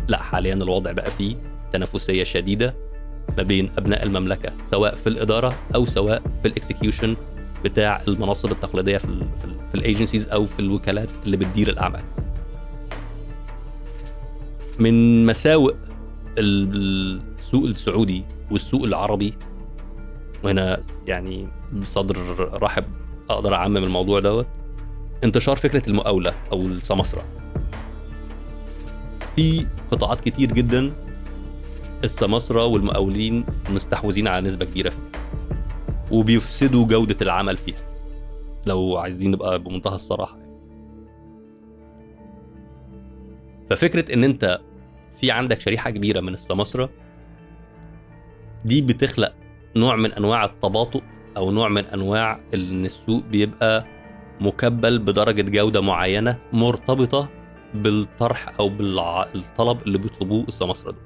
لا 0.07 0.17
حاليا 0.17 0.53
الوضع 0.53 0.91
بقى 0.91 1.11
فيه 1.11 1.35
تنافسية 1.73 2.23
شديدة 2.23 2.75
ما 3.37 3.43
بين 3.43 3.69
أبناء 3.77 4.03
المملكة 4.03 4.53
سواء 4.71 4.95
في 4.95 5.07
الإدارة 5.07 5.55
أو 5.75 5.85
سواء 5.85 6.21
في 6.41 6.47
ال 6.47 6.54
execution 6.54 7.15
بتاع 7.63 8.01
المناصب 8.07 8.51
التقليدية 8.51 8.97
في 8.97 9.07
في 9.71 9.75
ال 9.75 9.81
agencies 9.81 10.27
أو 10.29 10.45
في 10.45 10.59
الوكالات 10.59 11.09
اللي 11.25 11.37
بتدير 11.37 11.69
الأعمال. 11.69 12.01
من 14.79 15.25
مساوئ 15.25 15.73
السوق 16.37 17.63
السعودي 17.63 18.23
والسوق 18.51 18.83
العربي. 18.83 19.33
وهنا 20.43 20.81
يعني 21.07 21.47
بصدر 21.73 22.17
رحب 22.61 22.85
أقدر 23.29 23.53
أعمم 23.53 23.77
الموضوع 23.77 24.19
دوت. 24.19 24.47
انتشار 25.23 25.55
فكرة 25.55 25.89
المقاولة 25.89 26.33
أو 26.51 26.61
السمسره 26.61 27.23
في 29.35 29.67
قطاعات 29.91 30.21
كتير 30.21 30.51
جدا 30.51 30.93
السماسرة 32.03 32.65
والمقاولين 32.65 33.45
مستحوذين 33.69 34.27
على 34.27 34.47
نسبة 34.47 34.65
كبيرة 34.65 34.89
فيه 34.89 34.97
وبيفسدوا 36.11 36.85
جودة 36.85 37.15
العمل 37.21 37.57
فيها. 37.57 37.89
لو 38.65 38.97
عايزين 38.97 39.31
نبقى 39.31 39.59
بمنتهى 39.59 39.95
الصراحة. 39.95 40.44
ففكرة 43.69 44.13
إن 44.13 44.23
أنت 44.23 44.59
في 45.17 45.31
عندك 45.31 45.59
شريحة 45.59 45.89
كبيرة 45.89 46.19
من 46.19 46.33
السماسرة 46.33 46.89
دي 48.65 48.81
بتخلق 48.81 49.33
نوع 49.75 49.95
من 49.95 50.11
أنواع 50.13 50.45
التباطؤ 50.45 51.01
أو 51.37 51.51
نوع 51.51 51.69
من 51.69 51.85
أنواع 51.85 52.39
إن 52.53 52.85
السوق 52.85 53.23
بيبقى 53.23 53.85
مكبل 54.39 54.99
بدرجة 54.99 55.41
جودة 55.41 55.81
معينة 55.81 56.37
مرتبطة 56.53 57.29
بالطرح 57.73 58.59
أو 58.59 58.69
بالطلب 58.69 59.81
اللي 59.87 59.97
بيطلبوه 59.97 60.43
السماسرة 60.47 60.91
دول. 60.91 61.01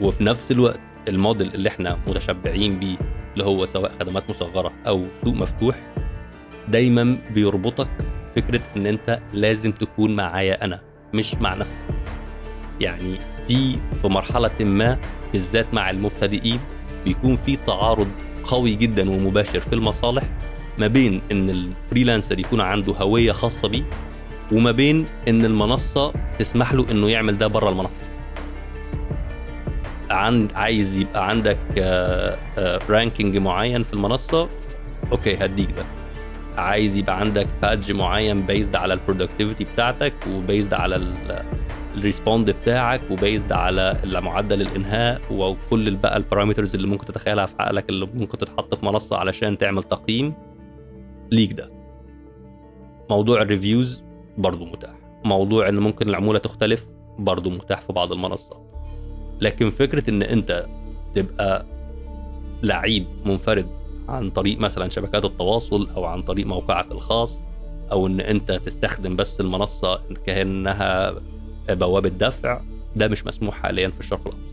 وفي 0.00 0.24
نفس 0.24 0.52
الوقت 0.52 0.80
الموديل 1.08 1.54
اللي 1.54 1.68
إحنا 1.68 1.98
متشبعين 2.06 2.78
بيه 2.78 2.98
اللي 3.32 3.44
هو 3.44 3.64
سواء 3.64 3.92
خدمات 4.00 4.30
مصغرة 4.30 4.72
أو 4.86 5.06
سوق 5.24 5.34
مفتوح 5.34 5.94
دايما 6.68 7.18
بيربطك 7.34 7.90
فكرة 8.36 8.60
إن 8.76 8.86
أنت 8.86 9.18
لازم 9.32 9.72
تكون 9.72 10.16
معايا 10.16 10.64
أنا 10.64 10.80
مش 11.14 11.34
مع 11.34 11.54
نفسك. 11.54 11.80
يعني 12.80 13.16
في 13.48 13.78
في 14.02 14.08
مرحلة 14.08 14.50
ما 14.60 14.98
بالذات 15.32 15.74
مع 15.74 15.90
المبتدئين 15.90 16.60
بيكون 17.04 17.36
في 17.36 17.56
تعارض 17.56 18.08
قوي 18.44 18.74
جدا 18.74 19.10
ومباشر 19.10 19.60
في 19.60 19.72
المصالح 19.72 20.22
ما 20.78 20.86
بين 20.86 21.22
إن 21.32 21.50
الفريلانسر 21.50 22.38
يكون 22.38 22.60
عنده 22.60 22.92
هوية 22.92 23.32
خاصة 23.32 23.68
بيه 23.68 23.84
وما 24.52 24.70
بين 24.70 25.06
إن 25.28 25.44
المنصة 25.44 26.12
تسمح 26.38 26.72
له 26.72 26.86
إنه 26.90 27.10
يعمل 27.10 27.38
ده 27.38 27.46
بره 27.46 27.68
المنصة. 27.68 28.02
عند 30.10 30.52
عايز 30.54 30.96
يبقى 30.96 31.28
عندك 31.28 31.58
ranking 32.90 33.36
آه، 33.36 33.40
آه، 33.40 33.42
معين 33.44 33.82
في 33.82 33.94
المنصة 33.94 34.48
okay 35.12 35.36
هديك 35.44 35.70
ده. 35.70 35.97
عايز 36.60 36.96
يبقى 36.96 37.20
عندك 37.20 37.46
badge 37.62 37.92
معين 37.92 38.46
based 38.46 38.76
على 38.76 38.94
ال 38.94 38.99
productivity 38.99 39.64
بتاعتك 39.64 40.14
و 40.30 40.37
based 40.37 40.74
على 40.74 40.96
ال 41.96 42.03
respond 42.03 42.50
بتاعك 42.50 43.00
و 43.10 43.17
based 43.17 43.52
على 43.52 44.00
معدل 44.04 44.62
الإنهاء 44.62 45.20
وكل 45.30 45.96
بقى 45.96 46.16
ال 46.16 46.21
parameters 46.21 46.74
اللي 46.74 46.86
ممكن 46.86 47.06
تتخيلها 47.06 47.46
في 47.46 47.54
عقلك 47.58 47.88
اللي 47.88 48.06
ممكن 48.14 48.38
تتحط 48.38 48.74
في 48.74 48.86
منصة 48.86 49.16
علشان 49.16 49.58
تعمل 49.58 49.82
تقييم 49.82 50.34
ليك 51.32 51.52
ده. 51.52 51.70
موضوع 53.10 53.42
ال 53.42 53.50
reviews 53.50 54.02
برضه 54.38 54.64
متاح. 54.64 54.94
موضوع 55.24 55.68
إن 55.68 55.78
ممكن 55.78 56.08
العمولة 56.08 56.38
تختلف 56.38 56.86
برضه 57.18 57.50
متاح 57.50 57.80
في 57.80 57.92
بعض 57.92 58.12
المنصات. 58.12 58.60
لكن 59.40 59.70
فكرة 59.70 60.10
إن 60.10 60.22
أنت 60.22 60.66
تبقى 61.14 61.66
لعيب 62.62 63.06
منفرد 63.24 63.66
عن 64.08 64.30
طريق 64.30 64.58
مثلا 64.58 64.88
شبكات 64.88 65.24
التواصل 65.24 65.88
أو 65.96 66.04
عن 66.04 66.22
طريق 66.22 66.46
موقعك 66.46 66.92
الخاص 66.92 67.42
أو 67.92 68.06
إن 68.06 68.20
أنت 68.20 68.52
تستخدم 68.52 69.16
بس 69.16 69.40
المنصة 69.40 70.00
كأنها 70.26 71.14
بوابه 71.70 72.08
دفع 72.08 72.60
ده 72.96 73.08
مش 73.08 73.26
مسموح 73.26 73.54
حاليا 73.54 73.88
في 73.88 74.00
الشرق 74.00 74.20
الأوسط. 74.20 74.48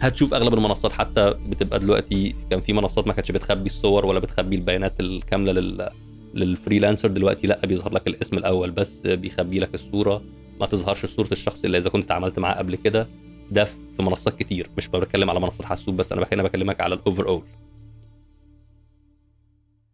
هتشوف 0.00 0.34
أغلب 0.34 0.54
المنصات 0.54 0.92
حتى 0.92 1.34
بتبقى 1.48 1.78
دلوقتي 1.78 2.34
كان 2.50 2.60
في 2.60 2.72
منصات 2.72 3.06
ما 3.06 3.12
كانتش 3.12 3.32
بتخبي 3.32 3.66
الصور 3.66 4.06
ولا 4.06 4.18
بتخبي 4.18 4.56
البيانات 4.56 5.00
الكاملة 5.00 5.52
لل 5.52 5.88
للفريلانسر 6.34 7.08
دلوقتي 7.08 7.46
لأ 7.46 7.66
بيظهر 7.66 7.92
لك 7.94 8.06
الاسم 8.06 8.38
الأول 8.38 8.70
بس 8.70 9.06
بيخبي 9.06 9.58
لك 9.58 9.74
الصورة 9.74 10.22
ما 10.60 10.66
تظهرش 10.66 11.06
صورة 11.06 11.28
الشخص 11.32 11.64
اللي 11.64 11.78
إذا 11.78 11.90
كنت 11.90 12.04
اتعاملت 12.04 12.38
معاه 12.38 12.54
قبل 12.58 12.74
كده. 12.76 13.08
ده 13.52 13.64
في 13.64 13.78
منصات 14.02 14.38
كتير 14.38 14.70
مش 14.76 14.88
بتكلم 14.88 15.30
على 15.30 15.40
منصات 15.40 15.66
حسوب 15.66 15.96
بس 15.96 16.12
أنا 16.12 16.26
هنا 16.32 16.42
بكلمك 16.42 16.80
على 16.80 16.94
ال 16.94 17.28
overall 17.28 17.46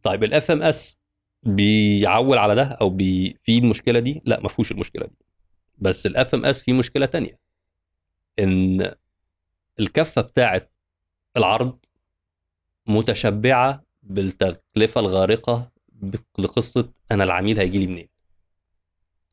طيب 0.03 0.25
ال 0.25 0.51
FMS 0.51 0.97
بيعول 1.43 2.39
على 2.39 2.55
ده 2.55 2.65
أو 2.65 2.91
بي 2.91 3.37
في 3.43 3.59
المشكلة 3.59 4.01
دي؟ 4.01 4.23
لا 4.25 4.41
ما 4.41 4.49
فيهوش 4.49 4.73
المشكلة 4.73 5.07
دي. 5.07 5.17
بس 5.79 6.07
ال 6.07 6.35
FMS 6.35 6.63
في 6.63 6.73
مشكلة 6.73 7.07
تانية. 7.07 7.39
إن 8.39 8.93
الكفة 9.81 10.23
بتاعه 10.23 10.69
العرض 11.37 11.79
متشبعة 12.87 13.85
بالتكلفة 14.03 15.01
الغارقة 15.01 15.71
لقصة 16.39 16.93
أنا 17.11 17.25
العميل 17.25 17.59
هيجي 17.59 17.79
لي 17.79 17.87
منين. 17.87 18.09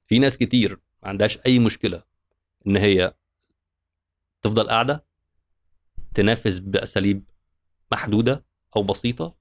في 0.07 0.19
ناس 0.19 0.37
كتير 0.37 0.79
ما 1.03 1.09
عندهاش 1.09 1.39
أي 1.45 1.59
مشكلة 1.59 2.03
إن 2.67 2.77
هي 2.77 3.13
تفضل 4.45 4.67
قاعدة 4.67 5.05
تنافس 6.13 6.59
بأساليب 6.59 7.23
محدودة 7.91 8.45
أو 8.75 8.83
بسيطة 8.83 9.35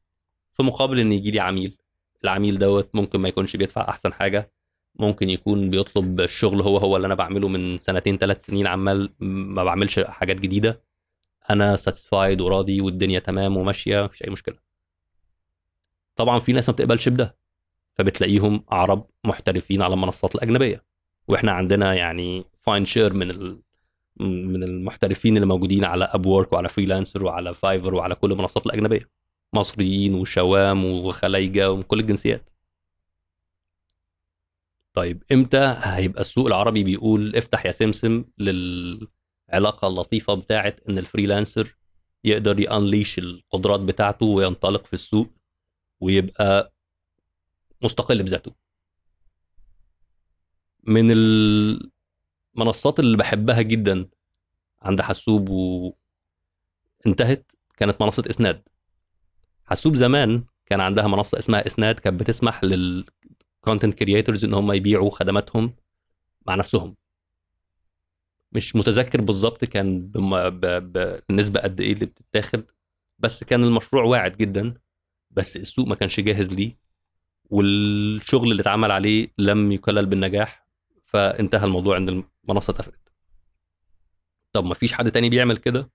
في 0.55 0.63
مقابل 0.63 1.01
إن 1.01 1.13
يجي 1.13 1.31
لي 1.31 1.41
عميل. 1.41 1.77
العميل 2.25 2.59
دوت 2.59 2.91
ممكن 2.95 3.21
ما 3.21 3.29
يكونش 3.29 3.57
بيدفع 3.57 3.89
أحسن 3.89 4.13
حاجة 4.13 4.53
ممكن 4.95 5.31
يكون 5.31 5.71
بيطلب 5.71 6.21
الشغل 6.21 6.63
هو 6.63 6.79
هو 6.79 6.97
اللي 6.97 7.07
أنا 7.07 7.15
بعمله 7.15 7.49
من 7.49 7.77
سنتين 7.77 8.19
ثلاث 8.19 8.45
سنين 8.45 8.67
عمال 8.67 9.15
ما 9.21 9.65
بعملش 9.65 10.01
حاجات 10.01 10.41
جديدة. 10.41 10.83
أنا 11.51 11.77
ساتسفايد 11.77 12.41
وراضي 12.41 12.81
والدنيا 12.81 13.19
تمام 13.19 13.57
وماشية 13.57 14.03
مفيش 14.03 14.25
أي 14.25 14.31
مشكلة. 14.31 14.57
طبعا 16.17 16.39
في 16.39 16.53
ناس 16.53 16.69
ما 16.69 16.73
بتقبلش 16.73 17.09
بده 17.09 17.37
فبتلاقيهم 17.95 18.65
عرب 18.69 19.11
محترفين 19.25 19.83
على 19.83 19.95
المنصات 19.95 20.35
الأجنبية. 20.35 20.85
وإحنا 21.29 21.53
عندنا 21.53 21.95
يعني 21.95 22.45
fine 22.61 22.85
share 22.85 23.13
من. 23.13 23.59
من 24.21 24.63
المحترفين 24.63 25.37
اللي 25.37 25.47
موجودين 25.47 25.85
على 25.85 26.05
Upwork 26.05 26.53
وعلى 26.53 26.69
Freelancer 26.69 27.25
وعلى 27.25 27.55
Fiverr 27.55 27.95
وعلى 27.95 28.15
كل 28.15 28.33
المنصات 28.33 28.67
الأجنبية. 28.67 29.11
مصريين 29.53 30.15
وشوام 30.15 30.85
وخلايجه 30.85 31.71
ومن 31.73 31.83
كل 31.83 32.01
الجنسيات. 32.01 32.51
طيب 34.93 35.23
إمتى 35.33 35.77
هيبقى 35.83 36.21
السوق 36.21 36.47
العربي 36.47 36.85
بيقول 36.85 37.37
افتح 37.37 37.67
يا 37.67 37.71
سمسم 37.71 38.25
للعلاقة 38.39 39.89
اللطيفة 39.89 40.35
بتاعه 40.35 40.77
إن 40.89 40.99
ال 40.99 41.06
freelancer 41.06 41.77
يقدر 42.25 42.61
ي 42.61 42.68
unleash 42.68 43.19
القدرات 43.19 43.81
بتاعته 43.81 44.27
وينطلق 44.27 44.87
في 44.87 44.93
السوق 44.93 45.31
ويبقى 46.01 46.73
مستقل 47.83 48.23
بذاته؟ 48.23 48.53
من 50.85 51.11
المنصات 52.55 53.01
اللي 53.01 53.17
بحبها 53.17 53.63
جدا 53.63 54.09
عند 54.83 55.01
حسوب 55.01 55.49
وانتهت 57.07 57.53
كانت 57.77 58.03
منصة 58.03 58.23
إسناد. 58.31 58.63
حسوب 59.67 59.97
زمان 59.97 60.45
كان 60.67 60.81
عندها 60.81 61.07
منصة 61.07 61.39
اسمها 61.39 61.67
إسناد 61.67 61.99
كانت 61.99 62.21
بتسمح 62.21 62.65
لل 62.65 62.94
content 62.94 63.95
creators 63.99 64.45
إن 64.45 64.55
هم 64.55 64.73
يبيعوا 64.73 65.11
خدماتهم 65.11 65.75
مع 66.47 66.55
نفسهم. 66.55 66.97
مش 68.53 68.77
متذكر 68.77 69.21
بالظبط 69.21 69.65
كان 69.65 70.07
بالنسبة 70.09 71.61
قد 71.61 71.81
إيه 71.81 71.93
اللي 71.93 72.07
بتتاخد 72.07 72.65
بس 73.19 73.45
كان 73.45 73.65
المشروع 73.65 74.05
واعد 74.05 74.37
جدا 74.37 74.75
بس 75.31 75.57
السوق 75.57 75.89
ما 75.89 75.95
كانش 75.95 76.21
جاهز 76.21 76.51
ليه 76.53 76.79
والشغل 77.51 78.51
اللي 78.53 78.61
اتعمل 78.63 78.91
عليه 78.91 79.29
لم 79.39 79.73
يكلل 79.73 80.07
بالنجاح 80.07 80.67
فانتهى 81.05 81.65
الموضوع 81.65 81.95
عند 81.97 82.25
المنصه 82.45 82.71
اتقفلت 82.71 83.13
طب 84.53 84.65
ما 84.65 84.75
فيش 84.75 84.93
حد 84.93 85.11
تاني 85.11 85.31
بيعمل 85.31 85.57
كده؟ 85.57 85.91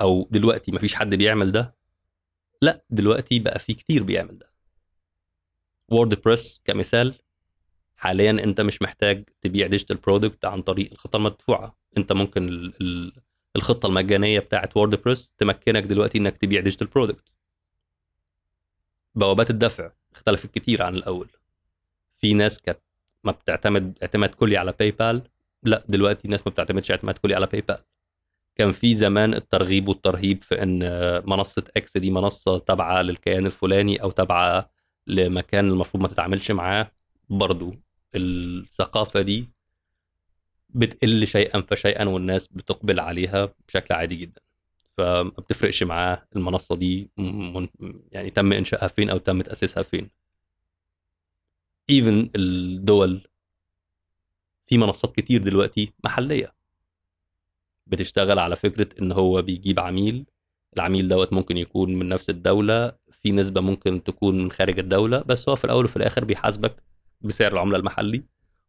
أو 0.00 0.28
دلوقتي 0.30 0.72
ما 0.72 0.78
فيش 0.78 0.94
حد 0.94 1.14
بيعمل 1.14 1.52
ده؟ 1.52 1.74
لا 2.62 2.84
دلوقتي 2.90 3.38
بقى 3.38 3.58
في 3.58 3.74
كتير 3.74 4.02
بيعمل 4.02 4.38
ده. 4.38 4.52
وورد 5.88 6.22
بريس 6.22 6.60
كمثال 6.64 7.14
حاليا 7.96 8.30
أنت 8.30 8.60
مش 8.60 8.82
محتاج 8.82 9.24
تبيع 9.40 9.66
digital 9.66 9.96
product 9.96 10.44
عن 10.44 10.62
طريق 10.62 10.90
الخطة 10.92 11.16
المدفوعة. 11.16 11.76
أنت 11.96 12.12
ممكن 12.12 12.72
الخطة 13.56 13.86
المجانية 13.86 14.40
بتاعت 14.40 14.76
WordPress 14.76 15.32
تمكنك 15.38 15.82
دلوقتي 15.82 16.18
إنك 16.18 16.36
تبيع 16.36 16.60
digital 16.60 16.86
product 16.86 17.24
بوابات 19.14 19.50
الدفع 19.50 19.92
اختلفت 20.12 20.46
كتير 20.50 20.82
عن 20.82 20.94
الأول. 20.94 21.28
في 22.16 22.34
ناس 22.34 22.60
كانت 22.60 22.80
ما 23.24 23.32
بتعتمد 23.32 23.98
اعتماد 24.02 24.34
كلي 24.34 24.56
على 24.56 24.72
PayPal 24.78 25.22
لا 25.64 25.84
دلوقتي 25.88 26.24
الناس 26.24 26.46
ما 26.46 26.50
بتعتمدش 26.52 26.90
اعتماد 26.90 27.18
كلي 27.18 27.34
على 27.34 27.46
PayPal 27.46 27.78
كان 28.56 28.72
في 28.72 28.94
زمان 28.94 29.34
الترغيب 29.34 29.88
والترهيب 29.88 30.42
في 30.42 30.62
إن 30.62 30.78
منصة 31.30 31.64
X 31.76 31.96
دي 31.96 32.10
منصة 32.10 32.58
تابعة 32.58 33.02
للكيان 33.02 33.46
الفلاني 33.46 34.02
أو 34.02 34.10
تابعة 34.10 34.70
لمكان 35.06 35.68
المفروض 35.68 36.02
ما 36.02 36.08
تتعاملش 36.08 36.50
معاه. 36.50 36.90
برضو 37.28 37.74
الثقافة 38.14 39.22
دي 39.22 39.50
بتقل 40.70 41.26
شيئا 41.26 41.60
فشيئا 41.60 42.04
والناس 42.04 42.46
بتقبل 42.46 43.00
عليها 43.00 43.54
بشكل 43.68 43.94
عادي 43.94 44.16
جدا. 44.16 44.40
فما 44.98 45.22
بتفرقش 45.28 45.82
معاه 45.82 46.26
المنصة 46.36 46.76
دي 46.76 47.10
يعني 48.12 48.30
تم 48.30 48.52
إنشائها 48.52 48.88
فين 48.88 49.10
أو 49.10 49.18
تم 49.18 49.42
تأسيسها 49.42 49.82
فين. 49.82 50.10
ايفن 51.90 52.28
الدول 52.36 53.20
في 54.64 54.78
منصات 54.78 55.12
كتير 55.12 55.42
دلوقتي 55.42 55.92
محلية 56.04 56.54
بتشتغل 57.86 58.38
على 58.38 58.56
فكرة 58.56 58.88
إن 59.00 59.12
هو 59.12 59.42
بيجيب 59.42 59.80
عميل 59.80 60.26
العميل 60.76 61.08
دوت 61.08 61.32
ممكن 61.32 61.56
يكون 61.56 61.94
من 61.94 62.08
نفس 62.08 62.30
الدولة 62.30 62.92
في 63.12 63.32
نسبة 63.32 63.60
ممكن 63.60 64.02
تكون 64.04 64.38
من 64.44 64.50
خارج 64.50 64.78
الدولة 64.78 65.22
بس 65.26 65.48
هو 65.48 65.56
في 65.56 65.64
الأول 65.64 65.84
وفي 65.84 65.96
الآخر 65.96 66.24
بيحاسبك 66.24 66.76
بسعر 67.20 67.52
العملة 67.52 67.78
المحلي 67.78 68.24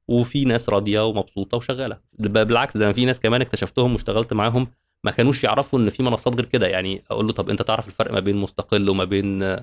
وفي 0.07 0.45
ناس 0.45 0.69
راضية 0.69 1.05
ومبسوطة 1.05 1.57
وشغالة. 1.57 1.99
بالعكس 2.13 2.77
ده 2.77 2.93
في 2.93 3.05
ناس 3.05 3.19
كمان 3.19 3.41
اكتشفتهم 3.41 3.93
واشتغلت 3.93 4.33
معاهم 4.33 4.67
ما 5.03 5.11
كانوش 5.11 5.43
يعرفوا 5.43 5.79
إن 5.79 5.89
في 5.89 6.03
منصات 6.03 6.35
غير 6.35 6.45
كده. 6.45 6.67
يعني 6.67 7.03
أقول 7.11 7.27
له 7.27 7.33
طب 7.33 7.49
أنت 7.49 7.61
تعرف 7.61 7.87
الفرق 7.87 8.11
ما 8.11 8.19
بين 8.19 8.35
مستقل 8.35 8.89
وما 8.89 9.03
بين 9.03 9.57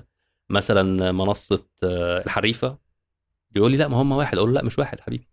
مثلا 0.49 1.11
منصة 1.11 1.65
الحريفة؟ 1.83 2.77
يقول 3.55 3.71
لي 3.71 3.77
لا 3.77 3.87
ما 3.87 3.97
هم 4.01 4.11
واحد. 4.11 4.37
أقول 4.37 4.49
له 4.49 4.55
لا 4.55 4.65
مش 4.65 4.79
واحد 4.79 4.99
حبيبي. 4.99 5.27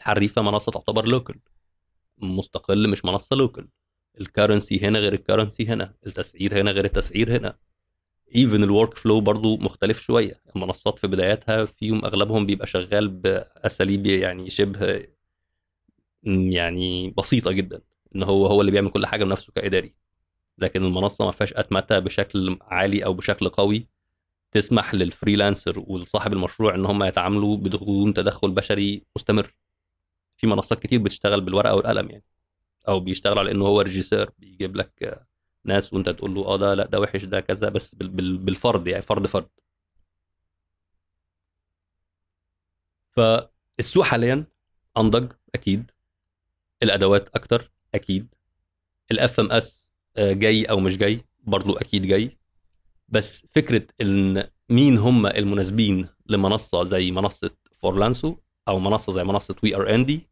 الحريفه 0.00 0.42
منصة 0.42 0.72
تعتبر 0.72 1.06
لوكال 1.06 1.36
مستقل 2.18 2.90
مش 2.90 3.04
منصة 3.04 3.36
local 3.36 3.68
ال 4.20 4.27
currency 4.27 4.80
هنا 4.80 4.98
غير 4.98 5.12
ال 5.12 5.18
currency 5.18 5.66
هنا. 5.66 5.94
التسعير 6.06 6.60
هنا 6.60 6.70
غير 6.70 6.84
التسعير 6.84 7.36
هنا. 7.36 7.56
even 8.36 8.62
ال 8.64 8.94
workflow 8.96 9.20
برضو 9.20 9.56
مختلف 9.56 10.00
شوية. 10.00 10.42
المنصات 10.56 10.98
في 10.98 11.06
بداياتها 11.06 11.64
فيهم 11.64 12.04
أغلبهم 12.04 12.46
بيبقى 12.46 12.66
شغال 12.66 13.08
بأساليب 13.08 14.06
يعني 14.06 14.50
شبه 14.50 15.06
يعني 16.24 17.10
بسيطة 17.10 17.52
جدا. 17.52 17.80
إن 18.16 18.22
هو 18.22 18.46
هو 18.46 18.60
اللي 18.60 18.72
بيعمل 18.72 18.90
كل 18.90 19.06
حاجة 19.06 19.24
بنفسه 19.24 19.52
كإداري. 19.52 19.94
لكن 20.58 20.84
المنصة 20.84 21.24
ما 21.24 21.32
فيهاش 21.32 21.54
أتمتة 21.54 21.98
بشكل 21.98 22.58
عالي 22.62 23.04
أو 23.04 23.14
بشكل 23.14 23.48
قوي. 23.48 23.88
تسمح 24.52 24.94
لل 24.94 25.09
freelancer 25.09 25.84
وصاحب 25.86 26.32
المشروع 26.32 26.74
إن 26.74 26.86
هم 26.86 27.04
يتعاملوا 27.04 27.56
بدون 27.56 28.14
تدخل 28.14 28.50
بشري 28.50 29.02
مستمر. 29.16 29.54
في 30.40 30.46
منصات 30.46 30.82
كتير 30.82 31.00
بتشتغل 31.02 31.40
بالورقة 31.40 31.74
والقلم 31.74 32.10
يعني 32.10 32.24
أو 32.88 33.00
بيشتغل 33.00 33.38
على 33.38 33.50
إنه 33.50 33.66
هو 33.66 33.80
ريجيسير 33.80 34.30
بيجيب 34.38 34.76
لك 34.76 35.20
ناس 35.64 35.94
وأنت 35.94 36.08
تقول 36.08 36.34
له 36.34 36.46
آه 36.46 36.56
ده 36.56 36.74
لأ 36.74 36.86
ده 36.86 37.00
وحش 37.00 37.24
ده 37.24 37.40
كذا 37.40 37.68
بس 37.68 37.94
بالفرد 37.94 38.88
يعني 38.88 39.02
فرد 39.02 39.26
فرد. 39.26 39.48
فالسوق 43.10 44.04
حاليا 44.04 44.44
أنضج 44.98 45.32
أكيد 45.54 45.90
الأدوات 46.82 47.28
أكتر 47.36 47.72
أكيد 47.94 48.34
ال 49.10 49.40
FMS 49.40 49.92
جاي 50.18 50.64
أو 50.64 50.80
مش 50.80 50.96
جاي 50.98 51.20
برضو 51.44 51.74
أكيد 51.76 52.06
جاي. 52.06 52.38
بس 53.08 53.46
فكرة 53.50 53.86
إن 54.00 54.44
مين 54.70 54.98
هم 54.98 55.26
المناسبين 55.26 56.08
لمنصة 56.26 56.84
زي 56.84 57.10
منصة 57.10 57.50
فورلانسو 57.74 58.36
أو 58.68 58.78
منصة 58.78 59.12
زي 59.12 59.24
منصة 59.24 59.56
وي 59.64 59.76
ار 59.76 59.94
ان 59.94 60.04
دي 60.06 60.29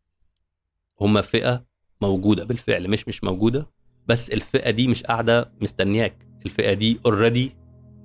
هم 1.01 1.21
فئة 1.23 1.65
موجودة 2.03 2.45
بالفعل 2.45 2.89
مش 2.91 3.09
مش 3.09 3.25
موجودة 3.25 3.67
بس 4.07 4.31
الفئة 4.31 4.71
دي 4.71 4.89
مش 4.89 5.03
قاعدة 5.03 5.53
مستنياك. 5.61 6.29
الفئة 6.47 6.73
دي 6.73 7.01
already 7.07 7.57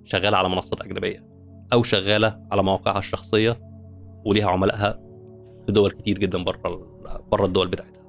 شغالة 0.05 0.37
على 0.37 0.49
منصات 0.49 0.81
أجنبية 0.81 1.27
أو 1.73 1.83
شغالة 1.83 2.39
على 2.51 2.63
مواقعها 2.63 2.99
الشخصية 2.99 3.59
وليها 4.25 4.49
عملائها 4.49 4.99
في 5.65 5.71
دول 5.71 5.91
كتير 5.91 6.17
جدا 6.17 6.43
بره 6.43 6.87
بره 7.31 7.45
الدول 7.45 7.67
بتاعتها. 7.67 8.03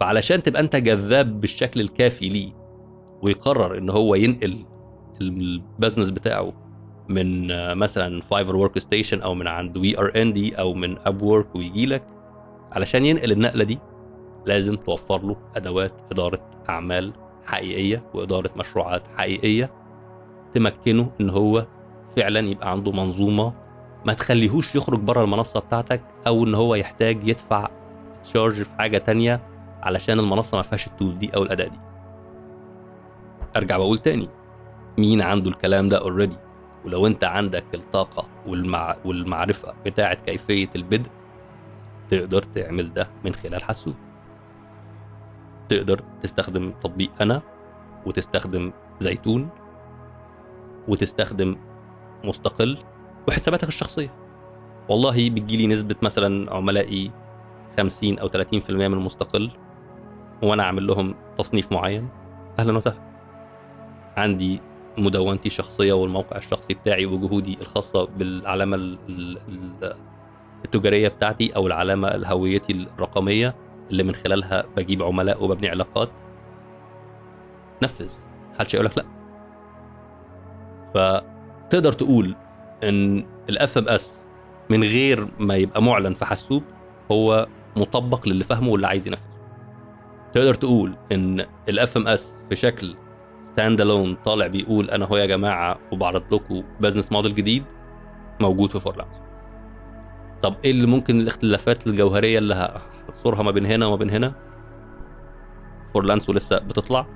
فعلشان 0.00 0.42
تبقى 0.42 0.60
أنت 0.62 0.76
جذاب 0.76 1.40
بالشكل 1.40 1.80
الكافي 1.80 2.28
ليه 2.28 2.52
ويقرر 3.22 3.78
إن 3.78 3.90
هو 3.90 4.14
ينقل 4.14 4.64
ال 5.20 5.30
business 5.30 6.10
بتاعه 6.10 6.52
من 7.08 7.46
مثلا 7.78 8.20
Fiverr 8.20 8.56
ورك 8.56 8.78
ستيشن 8.78 9.20
أو 9.20 9.34
من 9.34 9.46
عند 9.46 9.76
وي 9.76 9.98
ار 9.98 10.22
ان 10.22 10.32
دي 10.32 10.54
أو 10.58 10.74
من 10.74 10.98
Upwork 10.98 11.54
ويجي 11.54 11.86
لك 11.86 12.15
علشان 12.76 13.04
ينقل 13.04 13.32
النقلة 13.32 13.64
دي 13.64 13.78
لازم 14.46 14.76
توفر 14.76 15.22
له 15.22 15.36
أدوات 15.56 15.92
إدارة 16.12 16.40
أعمال 16.68 17.12
حقيقية 17.46 18.02
وإدارة 18.14 18.50
مشروعات 18.56 19.02
حقيقية 19.16 19.70
تمكنه 20.54 21.10
إن 21.20 21.30
هو 21.30 21.66
فعلا 22.16 22.40
يبقى 22.40 22.70
عنده 22.70 22.92
منظومة 22.92 23.52
ما 24.04 24.12
تخليهوش 24.12 24.74
يخرج 24.74 24.98
بره 25.00 25.24
المنصة 25.24 25.60
بتاعتك 25.60 26.02
أو 26.26 26.44
إن 26.44 26.54
هو 26.54 26.74
يحتاج 26.74 27.28
يدفع 27.28 27.68
charge 28.24 28.62
في 28.62 28.74
حاجة 28.74 28.98
تانية 28.98 29.40
علشان 29.82 30.18
المنصة 30.18 30.56
ما 30.56 30.62
فيهاش 30.62 30.86
ال 30.86 30.92
tool 30.92 31.18
دي 31.18 31.30
أو 31.36 31.42
الاداه 31.42 31.68
دي. 31.68 31.78
أرجع 33.56 33.76
واقول 33.76 33.98
تاني 33.98 34.28
مين 34.98 35.22
عنده 35.22 35.50
الكلام 35.50 35.88
ده 35.88 35.98
اوريدي 36.00 36.36
ولو 36.84 37.06
أنت 37.06 37.24
عندك 37.24 37.64
الطاقة 37.74 38.28
والمع... 38.46 38.96
والمعرفة 39.04 39.74
بتاعة 39.86 40.14
كيفية 40.14 40.68
البدء 40.76 41.10
تقدر 42.10 42.42
تعمل 42.42 42.92
ده 42.94 43.08
من 43.24 43.34
خلال 43.34 43.62
حاسوب. 43.62 43.94
تقدر 45.68 46.00
تستخدم 46.22 46.70
تطبيق 46.70 47.10
أنا 47.20 47.42
وتستخدم 48.06 48.72
زيتون 49.00 49.48
وتستخدم 50.88 51.56
مستقل 52.24 52.78
وحساباتك 53.28 53.68
الشخصية. 53.68 54.12
والله 54.88 55.30
بتجيلي 55.30 55.66
نسبة 55.66 55.96
مثلا 56.02 56.54
عملائي 56.54 57.10
50 57.78 58.18
أو 58.18 58.28
30% 58.28 58.70
من 58.70 58.92
المستقل 58.98 59.50
وأنا 60.42 60.62
أعمل 60.62 60.86
لهم 60.86 61.14
تصنيف 61.38 61.72
معين. 61.72 62.08
أهلا 62.58 62.76
وسهلا. 62.76 63.06
عندي 64.16 64.60
مدونتي 64.98 65.46
الشخصية 65.46 65.92
والموقع 65.92 66.36
الشخصي 66.36 66.74
بتاعي 66.74 67.06
وجهودي 67.06 67.58
الخاصة 67.60 68.04
بالعلامة 68.04 68.76
ال- 68.76 68.98
ال- 69.08 69.38
ال- 69.48 69.96
التجارية 70.64 71.08
بتاعتي 71.08 71.56
أو 71.56 71.66
العلامة 71.66 72.08
الهويتي 72.08 72.72
الرقمية 72.72 73.54
اللي 73.90 74.02
من 74.02 74.14
خلالها 74.14 74.64
بجيب 74.76 75.02
عملاء 75.02 75.44
وببني 75.44 75.68
علاقات. 75.68 76.10
نفذ. 77.82 78.12
محدش 78.54 78.74
يقول 78.74 78.86
لك 78.86 78.98
لأ. 78.98 79.04
فتقدر 80.94 81.92
تقول 81.92 82.36
إن 82.84 83.26
ال 83.48 83.78
FMS 83.78 84.26
من 84.70 84.82
غير 84.82 85.28
ما 85.38 85.56
يبقى 85.56 85.82
معلن 85.82 86.14
في 86.14 86.24
حاسوب 86.24 86.62
هو 87.12 87.46
مطبق 87.76 88.28
للي 88.28 88.44
فاهمه 88.44 88.70
واللي 88.70 88.86
عايز 88.86 89.06
ينفذه. 89.06 89.36
تقدر 90.32 90.54
تقول 90.54 90.96
إن 91.12 91.46
ال 91.68 91.96
FMS 91.96 92.40
في 92.48 92.56
شكل 92.56 92.96
standalone 93.42 94.14
طالع 94.14 94.46
بيقول 94.46 94.90
أنا 94.90 95.04
هو 95.04 95.16
يا 95.16 95.26
جماعة 95.26 95.78
وبعرض 95.92 96.34
لكم 96.34 96.62
business 96.80 97.12
model 97.12 97.34
جديد 97.34 97.64
موجود 98.40 98.70
في 98.70 98.80
فورلانس. 98.80 99.25
طب 100.42 100.54
إيه 100.64 100.70
اللي 100.70 100.86
ممكن 100.86 101.20
الاختلافات 101.20 101.86
الجوهرية 101.86 102.38
اللي 102.38 102.54
هحصرها 103.08 103.42
ما 103.42 103.50
بين 103.50 103.66
هنا 103.66 103.86
وما 103.86 103.96
بين 103.96 104.10
هنا؟ 104.10 104.34
فورلانس 105.94 106.30
لسه 106.30 106.58
بتطلع. 106.58 107.06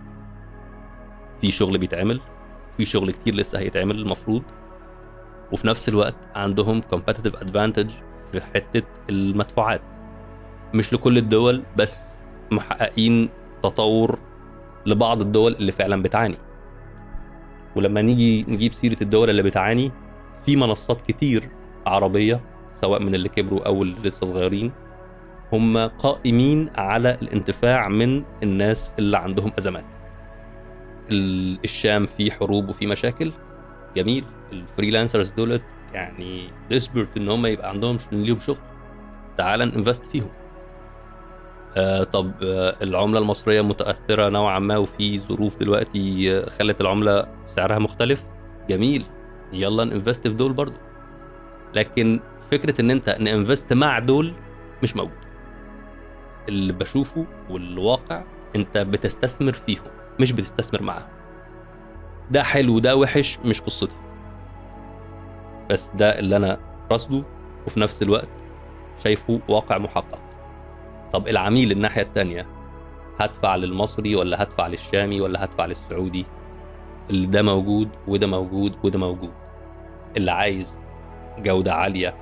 في 1.41 1.51
شغل 1.51 1.79
بيتعمل. 1.79 2.21
في 2.77 2.85
شغل 2.85 3.11
كتير 3.11 3.35
لسه 3.35 3.59
هيتعمل 3.59 3.99
المفروض. 3.99 4.43
وفي 5.53 5.67
نفس 5.67 5.89
الوقت 5.89 6.15
عندهم 6.35 6.83
competitive 6.83 7.33
advantage 7.37 7.91
في 8.33 8.41
حتة 8.55 8.83
المدفوعات. 9.11 9.81
مش 10.75 10.93
لكل 10.93 11.19
الدول 11.19 11.63
بس 11.77 12.15
محققين 12.51 13.29
تطور 13.63 14.19
لبعض 14.87 15.21
الدول 15.21 15.53
اللي 15.55 15.73
فعلا 15.73 16.03
بتعاني. 16.03 16.37
ولما 17.77 18.03
نيجي 18.03 18.45
نجيب 18.49 18.73
سيرة 18.73 18.97
الدول 19.03 19.31
اللي 19.31 19.43
بتعاني 19.43 19.93
في 20.47 20.57
منصات 20.57 21.01
كتير 21.01 21.49
عربية 21.87 22.41
سواء 22.81 23.03
من 23.03 23.15
اللي 23.15 23.29
كبروا 23.29 23.67
أو 23.67 23.83
اللي 23.83 23.97
لسه 24.05 24.27
صغيرين 24.27 24.73
هم 25.53 25.79
قائمين 25.79 26.71
على 26.77 27.19
الانتفاع 27.23 27.89
من 27.89 28.25
الناس 28.43 28.93
اللي 28.99 29.19
عندهم 29.19 29.53
أزمات. 29.59 29.85
ال- 31.11 31.59
الشام 31.65 32.07
في 32.07 32.31
حروب 32.31 32.69
وفي 32.69 32.87
مشاكل. 32.87 33.33
جميل. 33.97 34.25
ال 34.53 34.59
freelancers 34.59 35.29
دولت 35.31 35.63
يعني 35.95 36.51
desperate 36.69 37.17
إن 37.17 37.29
هم 37.29 37.47
يبقى 37.47 37.69
عندهم 37.69 37.99
ليهم 38.13 38.39
شغل. 38.41 38.59
تعال 39.37 39.63
invest 39.63 40.05
فيهم. 40.07 40.29
آه 41.77 42.05
طب 42.05 42.33
آه 42.43 42.77
العملة 42.83 43.19
المصرية 43.19 43.61
متأثرة 43.61 44.29
نوعا 44.29 44.59
ما 44.59 44.77
وفي 44.77 45.19
ظروف 45.21 45.57
دلوقتي 45.59 46.37
آه، 46.39 46.49
خلت 46.49 46.81
العملة 46.81 47.27
سعرها 47.45 47.79
مختلف. 47.79 48.23
جميل. 48.69 49.05
يلا 49.53 49.85
ن 49.85 49.91
invest 49.91 50.29
في 50.29 50.35
دول 50.35 50.53
برضو. 50.53 50.77
لكن 51.75 52.21
فكرة 52.51 52.81
إن 52.81 52.91
أنت 52.91 53.17
ن 53.21 53.28
invest 53.28 53.73
مع 53.73 53.99
دول 53.99 54.35
مش 54.83 54.97
موجود. 54.97 55.19
اللي 56.49 56.73
بشوفه 56.73 57.27
والواقع 57.51 58.23
أنت 58.57 58.79
بتستثمر 58.79 59.53
فيهم 59.53 59.85
مش 60.21 60.33
بتستثمر 60.33 60.83
معاهم. 60.83 61.09
ده 62.31 62.43
حلو 62.43 62.79
ده 62.79 62.97
وحش 62.97 63.39
مش 63.45 63.61
قصتي. 63.61 63.97
بس 65.71 65.91
ده 65.95 66.19
اللي 66.19 66.37
أنا 66.37 66.59
رصده 66.93 67.23
وفي 67.67 67.81
نفس 67.81 68.03
الوقت 68.03 68.29
شايفه 69.05 69.41
واقع 69.49 69.79
محقق. 69.79 70.19
طب 71.13 71.29
العميل 71.29 71.73
الناحية 71.73 72.03
التانية 72.03 72.47
هدفع 73.19 73.57
للمصري 73.57 74.17
ولا 74.17 74.43
هدفع 74.43 74.67
للشامي 74.67 75.21
ولا 75.21 75.45
هدفع 75.45 75.67
للسعودي؟ 75.67 76.27
اللي 77.11 77.27
ده 77.27 77.43
موجود 77.43 77.89
وده 78.09 78.27
موجود 78.27 78.77
وده 78.85 78.99
موجود. 78.99 79.33
اللي 80.17 80.31
عايز 80.33 80.85
جودة 81.39 81.75
عالية 81.75 82.15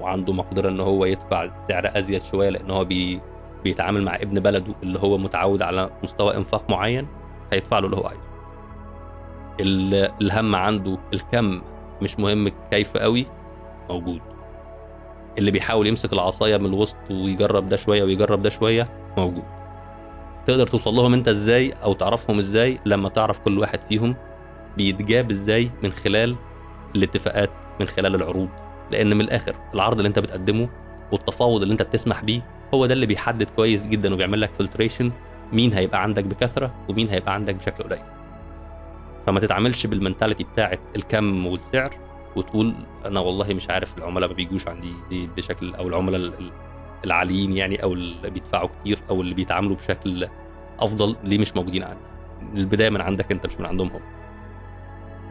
وعنده 0.00 0.32
مقدرة 0.32 0.68
إن 0.68 0.80
هو 0.80 1.04
يدفع 1.04 1.50
سعر 1.68 1.90
أزيد 1.98 2.22
شوية 2.22 2.48
لأن 2.50 2.70
هو 2.70 2.84
بي 2.84 3.20
بيتعامل 3.64 4.02
مع 4.04 4.14
ابن 4.16 4.40
بلده 4.40 4.74
اللي 4.82 4.98
هو 4.98 5.18
متعود 5.18 5.62
على 5.62 5.90
مستوى 6.02 6.36
إنفاق 6.36 6.70
معين 6.70 7.06
هيدفع 7.52 7.78
له 7.78 7.86
اللي 7.86 7.96
هو 7.96 8.06
عايزه. 8.06 8.22
ال- 9.60 10.12
الهم 10.22 10.56
عنده 10.56 10.98
الكم 11.12 11.62
مش 12.02 12.18
مهم 12.18 12.48
كيف 12.70 12.96
قوي 12.96 13.26
موجود. 13.90 14.20
اللي 15.38 15.50
بيحاول 15.50 15.86
يمسك 15.86 16.12
العصاية 16.12 16.56
من 16.56 16.66
الوسط 16.66 16.96
ويجرب 17.10 17.68
ده 17.68 17.76
شوية 17.76 18.02
ويجرب 18.04 18.42
ده 18.42 18.50
شوية 18.50 18.88
موجود. 19.18 19.44
تقدر 20.46 20.66
توصل 20.66 20.94
لهم 20.94 21.12
أنت 21.14 21.28
إزاي 21.28 21.72
أو 21.84 21.92
تعرفهم 21.92 22.38
إزاي 22.38 22.78
لما 22.86 23.08
تعرف 23.08 23.38
كل 23.40 23.58
واحد 23.58 23.82
فيهم؟ 23.82 24.16
بيتجاب 24.76 25.30
إزاي 25.30 25.70
من 25.82 25.90
خلال 25.92 26.36
الاتفاقات 26.96 27.50
من 27.80 27.86
خلال 27.86 28.14
العروض؟ 28.14 28.48
لأن 28.90 29.14
من 29.16 29.20
الآخر 29.20 29.56
العرض 29.74 29.96
اللي 29.96 30.08
انت 30.08 30.18
بتقدمه 30.18 30.68
والتفاوض 31.12 31.62
اللي 31.62 31.72
انت 31.72 31.82
بتسمح 31.82 32.24
بيه 32.24 32.40
هو 32.74 32.86
ده 32.86 32.94
اللي 32.94 33.06
بيحدد 33.06 33.50
كويس 33.50 33.86
جدا 33.86 34.14
وبيعمل 34.14 34.40
لك 34.40 34.50
filtration 34.58 35.12
مين 35.52 35.72
هيبقى 35.72 36.02
عندك 36.02 36.24
بكثرة 36.24 36.74
ومين 36.88 37.08
هيبقى 37.08 37.34
عندك 37.34 37.54
بشكل 37.54 37.84
قليل. 37.84 38.02
فما 39.26 39.40
تتعاملش 39.40 39.86
بال 39.86 39.97
mentality 39.97 40.44
بتاعه 40.44 40.78
الكم 40.96 41.46
والسعر 41.46 41.90
وتقول 42.36 42.74
أنا 43.04 43.20
والله 43.20 43.54
مش 43.54 43.70
عارف 43.70 43.98
العملاء 43.98 44.28
ما 44.28 44.34
بيجوش 44.34 44.68
عندي 44.68 44.92
دي 45.10 45.28
بشكل 45.36 45.74
أو 45.74 45.88
العملاء 45.88 46.20
ال- 46.20 46.34
ال- 46.38 46.52
العاليين 47.04 47.52
يعني 47.56 47.82
أو 47.82 47.92
اللي 47.92 48.30
بيدفعوا 48.30 48.68
كتير 48.68 48.98
أو 49.10 49.20
اللي 49.20 49.34
بيتعاملوا 49.34 49.76
بشكل 49.76 50.28
أفضل 50.80 51.16
ليه 51.24 51.38
مش 51.38 51.56
موجودين 51.56 51.82
عندي. 51.82 52.00
البداية 52.60 52.90
من 52.90 53.00
عندك 53.00 53.32
أنت 53.32 53.46
مش 53.46 53.60
من 53.60 53.66
عندهم 53.66 53.88
هم. 53.88 54.00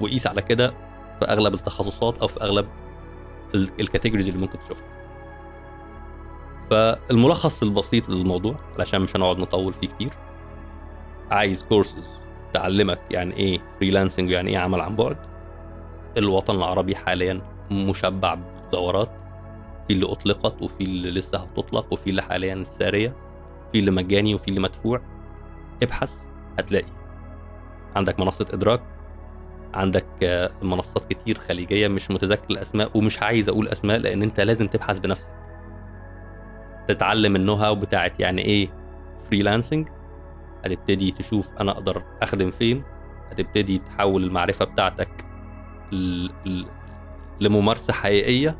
وقيس 0.02 0.28
على 0.28 0.42
كده 0.42 0.74
في 1.20 1.26
أغلب 1.26 1.54
التخصصات 1.54 2.18
أو 2.18 2.28
في 2.28 2.42
أغلب 2.42 2.66
ال 3.56 3.62
categories 3.62 4.28
اللي 4.28 4.39
ممكن 4.39 4.60
تشوفها. 4.60 4.88
فالملخص 6.70 7.63
البسيط 7.63 8.10
للموضوع 8.10 8.56
علشان 8.78 9.02
مش 9.02 9.16
هنقعد 9.16 9.38
نطول 9.38 9.74
فيه 9.74 9.88
كتير 9.88 10.10
عايز 11.32 11.63
كورسز 11.63 12.04
تعلمك 12.54 13.00
يعني 13.12 13.36
إيه 13.38 13.60
freelancing 13.80 14.30
ويعني 14.30 14.52
إيه 14.52 14.58
عمل 14.58 14.82
عن 14.82 14.96
بعد. 14.96 15.18
الوطن 16.18 16.56
العربي 16.56 16.96
حاليا 16.96 17.42
مشبع 17.72 18.34
بدورات 18.34 19.10
في 19.88 19.94
اللي 19.94 20.06
أطلقت 20.12 20.62
وفي 20.62 20.84
اللي 20.84 21.12
لسه 21.12 21.38
هتطلق 21.38 21.94
وفي 21.94 22.10
اللي 22.10 22.22
حاليا 22.22 22.66
سارية 22.68 23.16
في 23.72 23.80
اللي 23.80 23.92
مجاني 23.92 24.36
وفي 24.36 24.48
اللي 24.48 24.60
مدفوع. 24.60 25.00
ابحث 25.84 26.16
هتلاقي. 26.60 26.92
عندك 27.96 28.20
منصة 28.20 28.46
إدراك 28.54 28.82
عندك 29.73 30.05
آه، 30.23 30.51
منصات 30.62 31.13
كتير 31.13 31.38
خليجية 31.38 31.88
مش 31.88 32.12
متذكر 32.12 32.45
الأسماء 32.51 32.97
ومش 32.97 33.21
عايز 33.23 33.49
أقول 33.49 33.67
أسماء 33.67 33.97
لأن 33.97 34.21
أنت 34.21 34.39
لازم 34.39 34.67
تبحث 34.67 34.99
بنفسك. 34.99 35.31
تتعلم 36.88 37.36
النو 37.36 37.53
هاو 37.53 37.75
بتاعت 37.75 38.19
يعني 38.19 38.41
إيه 38.45 38.69
فريلانسنج 39.29 39.89
هتبتدي 40.65 41.12
تشوف 41.12 41.49
أنا 41.62 41.71
أقدر 41.71 42.03
أخدم 42.21 42.51
فين. 42.51 42.83
هتبتدي 43.31 43.77
تحول 43.79 44.23
المعرفة 44.23 44.65
بتاعتك. 44.65 45.25
لممارسة 47.41 47.93
حقيقية. 47.93 48.57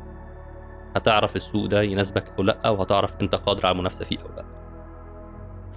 هتعرف 0.96 1.36
السوق 1.36 1.66
ده 1.66 1.82
يناسبك 1.82 2.24
أو 2.38 2.42
لأ 2.44 2.68
وهتعرف 2.68 3.20
أنت 3.20 3.34
قادر 3.34 3.66
على 3.66 3.72
المنافسة 3.74 4.04
فيه 4.04 4.18
أو 4.18 4.28
لأ. 4.36 4.44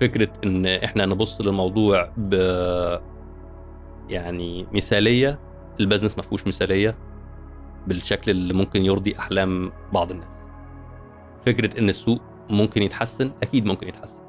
فكرة 0.01 0.29
إن 0.43 0.65
إحنا 0.65 1.05
نبص 1.05 1.41
للموضوع 1.41 2.11
ب 2.17 2.35
يعني 4.09 4.67
مثالية 4.73 5.39
البزنس 5.79 6.17
ما 6.17 6.23
فيهوش 6.23 6.47
مثالية 6.47 6.97
بالشكل 7.87 8.31
اللي 8.31 8.53
ممكن 8.53 8.85
يرضي 8.85 9.17
أحلام 9.19 9.71
بعض 9.93 10.11
الناس. 10.11 10.47
فكرة 11.45 11.79
إن 11.79 11.89
السوق 11.89 12.21
ممكن 12.49 12.81
يتحسن 12.81 13.31
أكيد 13.43 13.65
ممكن 13.65 13.87
يتحسن. 13.87 14.21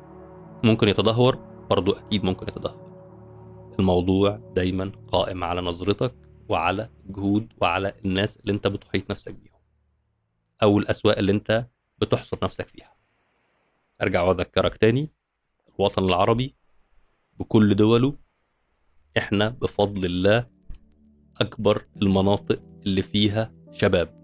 ممكن 0.65 0.89
يتدهور 0.89 1.39
برضو 1.71 1.93
أكيد 1.93 2.25
ممكن 2.25 2.49
يتدهور. 2.49 2.89
الموضوع 3.79 4.37
دايما 4.37 4.93
قائم 5.13 5.45
على 5.45 5.61
نظرتك 5.61 6.15
وعلى 6.49 6.91
جهود 7.07 7.53
وعلى 7.61 7.95
الناس 8.05 8.37
اللي 8.37 8.53
أنت 8.53 8.67
بتحيط 8.67 9.11
نفسك 9.11 9.35
بيهم. 9.35 9.61
أو 10.63 10.79
الأسواق 10.79 11.19
اللي 11.19 11.33
أنت 11.33 11.67
بتحصر 11.99 12.39
نفسك 12.43 12.69
فيها. 12.69 12.93
أرجع 14.03 14.23
وأذكرك 14.23 14.77
تاني 14.77 15.11
الوطن 15.79 16.05
العربي 16.05 16.55
بكل 17.39 17.75
دوله 17.75 18.15
إحنا 19.19 19.49
بفضل 19.49 20.05
الله 20.05 20.47
أكبر 21.41 21.85
المناطق 22.03 22.63
اللي 22.87 23.03
فيها 23.03 23.53
شباب 23.73 24.19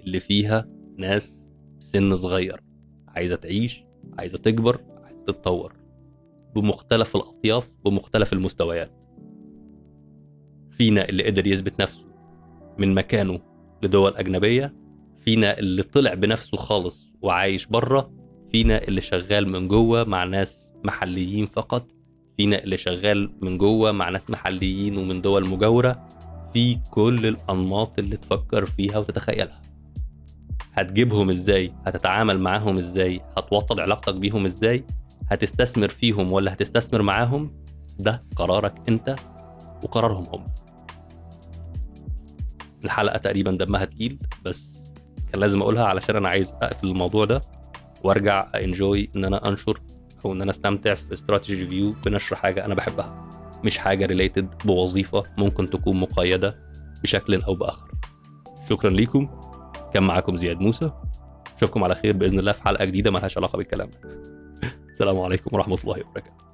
اللي 0.00 0.20
فيها 0.20 0.68
ناس 0.96 1.50
سن 1.78 2.16
صغير 2.16 2.60
عايزة 3.08 3.36
تعيش 3.36 3.84
عايزة 4.18 4.38
تكبر 4.38 4.80
عايزة 5.02 5.24
تتطور 5.26 5.74
بمختلف 6.54 7.16
الأطياف 7.16 7.70
بمختلف 7.84 8.32
المستويات. 8.32 8.90
فينا 10.70 11.08
اللي 11.08 11.26
قدر 11.26 11.46
يثبت 11.46 11.80
نفسه 11.82 12.06
من 12.78 12.94
مكانه 12.94 13.40
لدول 13.82 14.16
أجنبية 14.16 14.74
فينا 15.18 15.58
اللي 15.58 15.82
طلع 15.82 16.14
بنفسه 16.14 16.56
خالص 16.56 17.12
وعايش 17.22 17.66
بره 17.66 18.12
فينا 18.50 18.82
اللي 18.88 19.00
شغال 19.00 19.48
من 19.48 19.68
جوه 19.68 20.04
مع 20.04 20.24
ناس 20.24 20.72
محليين 20.84 21.46
فقط. 21.46 21.90
فينا 22.40 22.58
اللي 22.58 22.76
شغال 22.76 23.32
من 23.42 23.58
جوه 23.58 23.92
مع 23.92 24.08
ناس 24.08 24.30
محليين 24.30 24.96
ومن 24.98 25.22
دول 25.22 25.48
مجاورة 25.48 26.08
في 26.52 26.78
كل 26.90 27.26
الأنماط 27.26 27.98
اللي 27.98 28.16
تفكر 28.16 28.66
فيها 28.66 28.98
وتتخيلها. 28.98 29.60
هتجيبهم 30.72 31.30
إزاي؟ 31.30 31.70
هتتعامل 31.86 32.40
معاهم 32.40 32.78
إزاي؟ 32.78 33.20
هتوطد 33.36 33.80
علاقتك 33.80 34.14
بيهم 34.14 34.46
إزاي؟ 34.46 34.84
هتستثمر 35.30 35.88
فيهم 35.88 36.32
ولا 36.32 36.52
هتستثمر 36.52 37.02
معاهم؟ 37.02 37.50
ده 37.98 38.24
قرارك 38.36 38.74
أنت 38.88 39.16
وقرارهم 39.84 40.24
هم. 40.32 40.44
الحلقة 42.84 43.18
تقريبا 43.18 43.50
دمها 43.50 43.84
تقيل 43.84 44.18
بس 44.44 44.78
كان 45.32 45.40
لازم 45.40 45.62
أقولها 45.62 45.84
علشان 45.84 46.16
أنا 46.16 46.28
عايز 46.28 46.52
أقفل 46.62 46.88
الموضوع 46.88 47.24
ده 47.24 47.40
وأرجع 48.04 48.48
أ 48.54 48.63
enjoy 48.63 49.10
إن 49.16 49.24
أنا 49.24 49.48
أنشر 49.48 49.80
أو 50.24 50.32
ان 50.32 50.42
أنا 50.42 50.50
استمتع 50.50 50.94
في 50.94 51.12
Strategy 51.12 51.66
View 51.66 51.94
بنشر 52.04 52.36
حاجة 52.36 52.64
أنا 52.64 52.74
بحبها. 52.74 53.28
مش 53.64 53.78
حاجة 53.78 54.06
related 54.06 54.48
بوظيفة 54.64 55.22
ممكن 55.38 55.66
تكون 55.66 55.96
مقيدة 55.96 56.56
بشكل 57.02 57.42
أو 57.42 57.54
بآخر. 57.54 57.90
شكرا 58.70 58.90
ليكم. 58.90 59.28
كان 59.94 60.02
معاكم 60.02 60.36
زياد 60.36 60.60
موسى. 60.60 60.90
أشوفكم 61.56 61.84
على 61.84 61.94
خير 61.94 62.16
بإذن 62.16 62.38
الله 62.38 62.52
في 62.52 62.62
حلقة 62.62 62.84
جديدة 62.84 63.10
ملهاش 63.10 63.38
علاقة 63.38 63.56
بالكلام. 63.56 63.90
ده 63.90 64.10
السلام 64.90 65.20
عليكم 65.20 65.56
ورحمة 65.56 65.78
الله 65.84 66.00
وبركاته. 66.00 66.49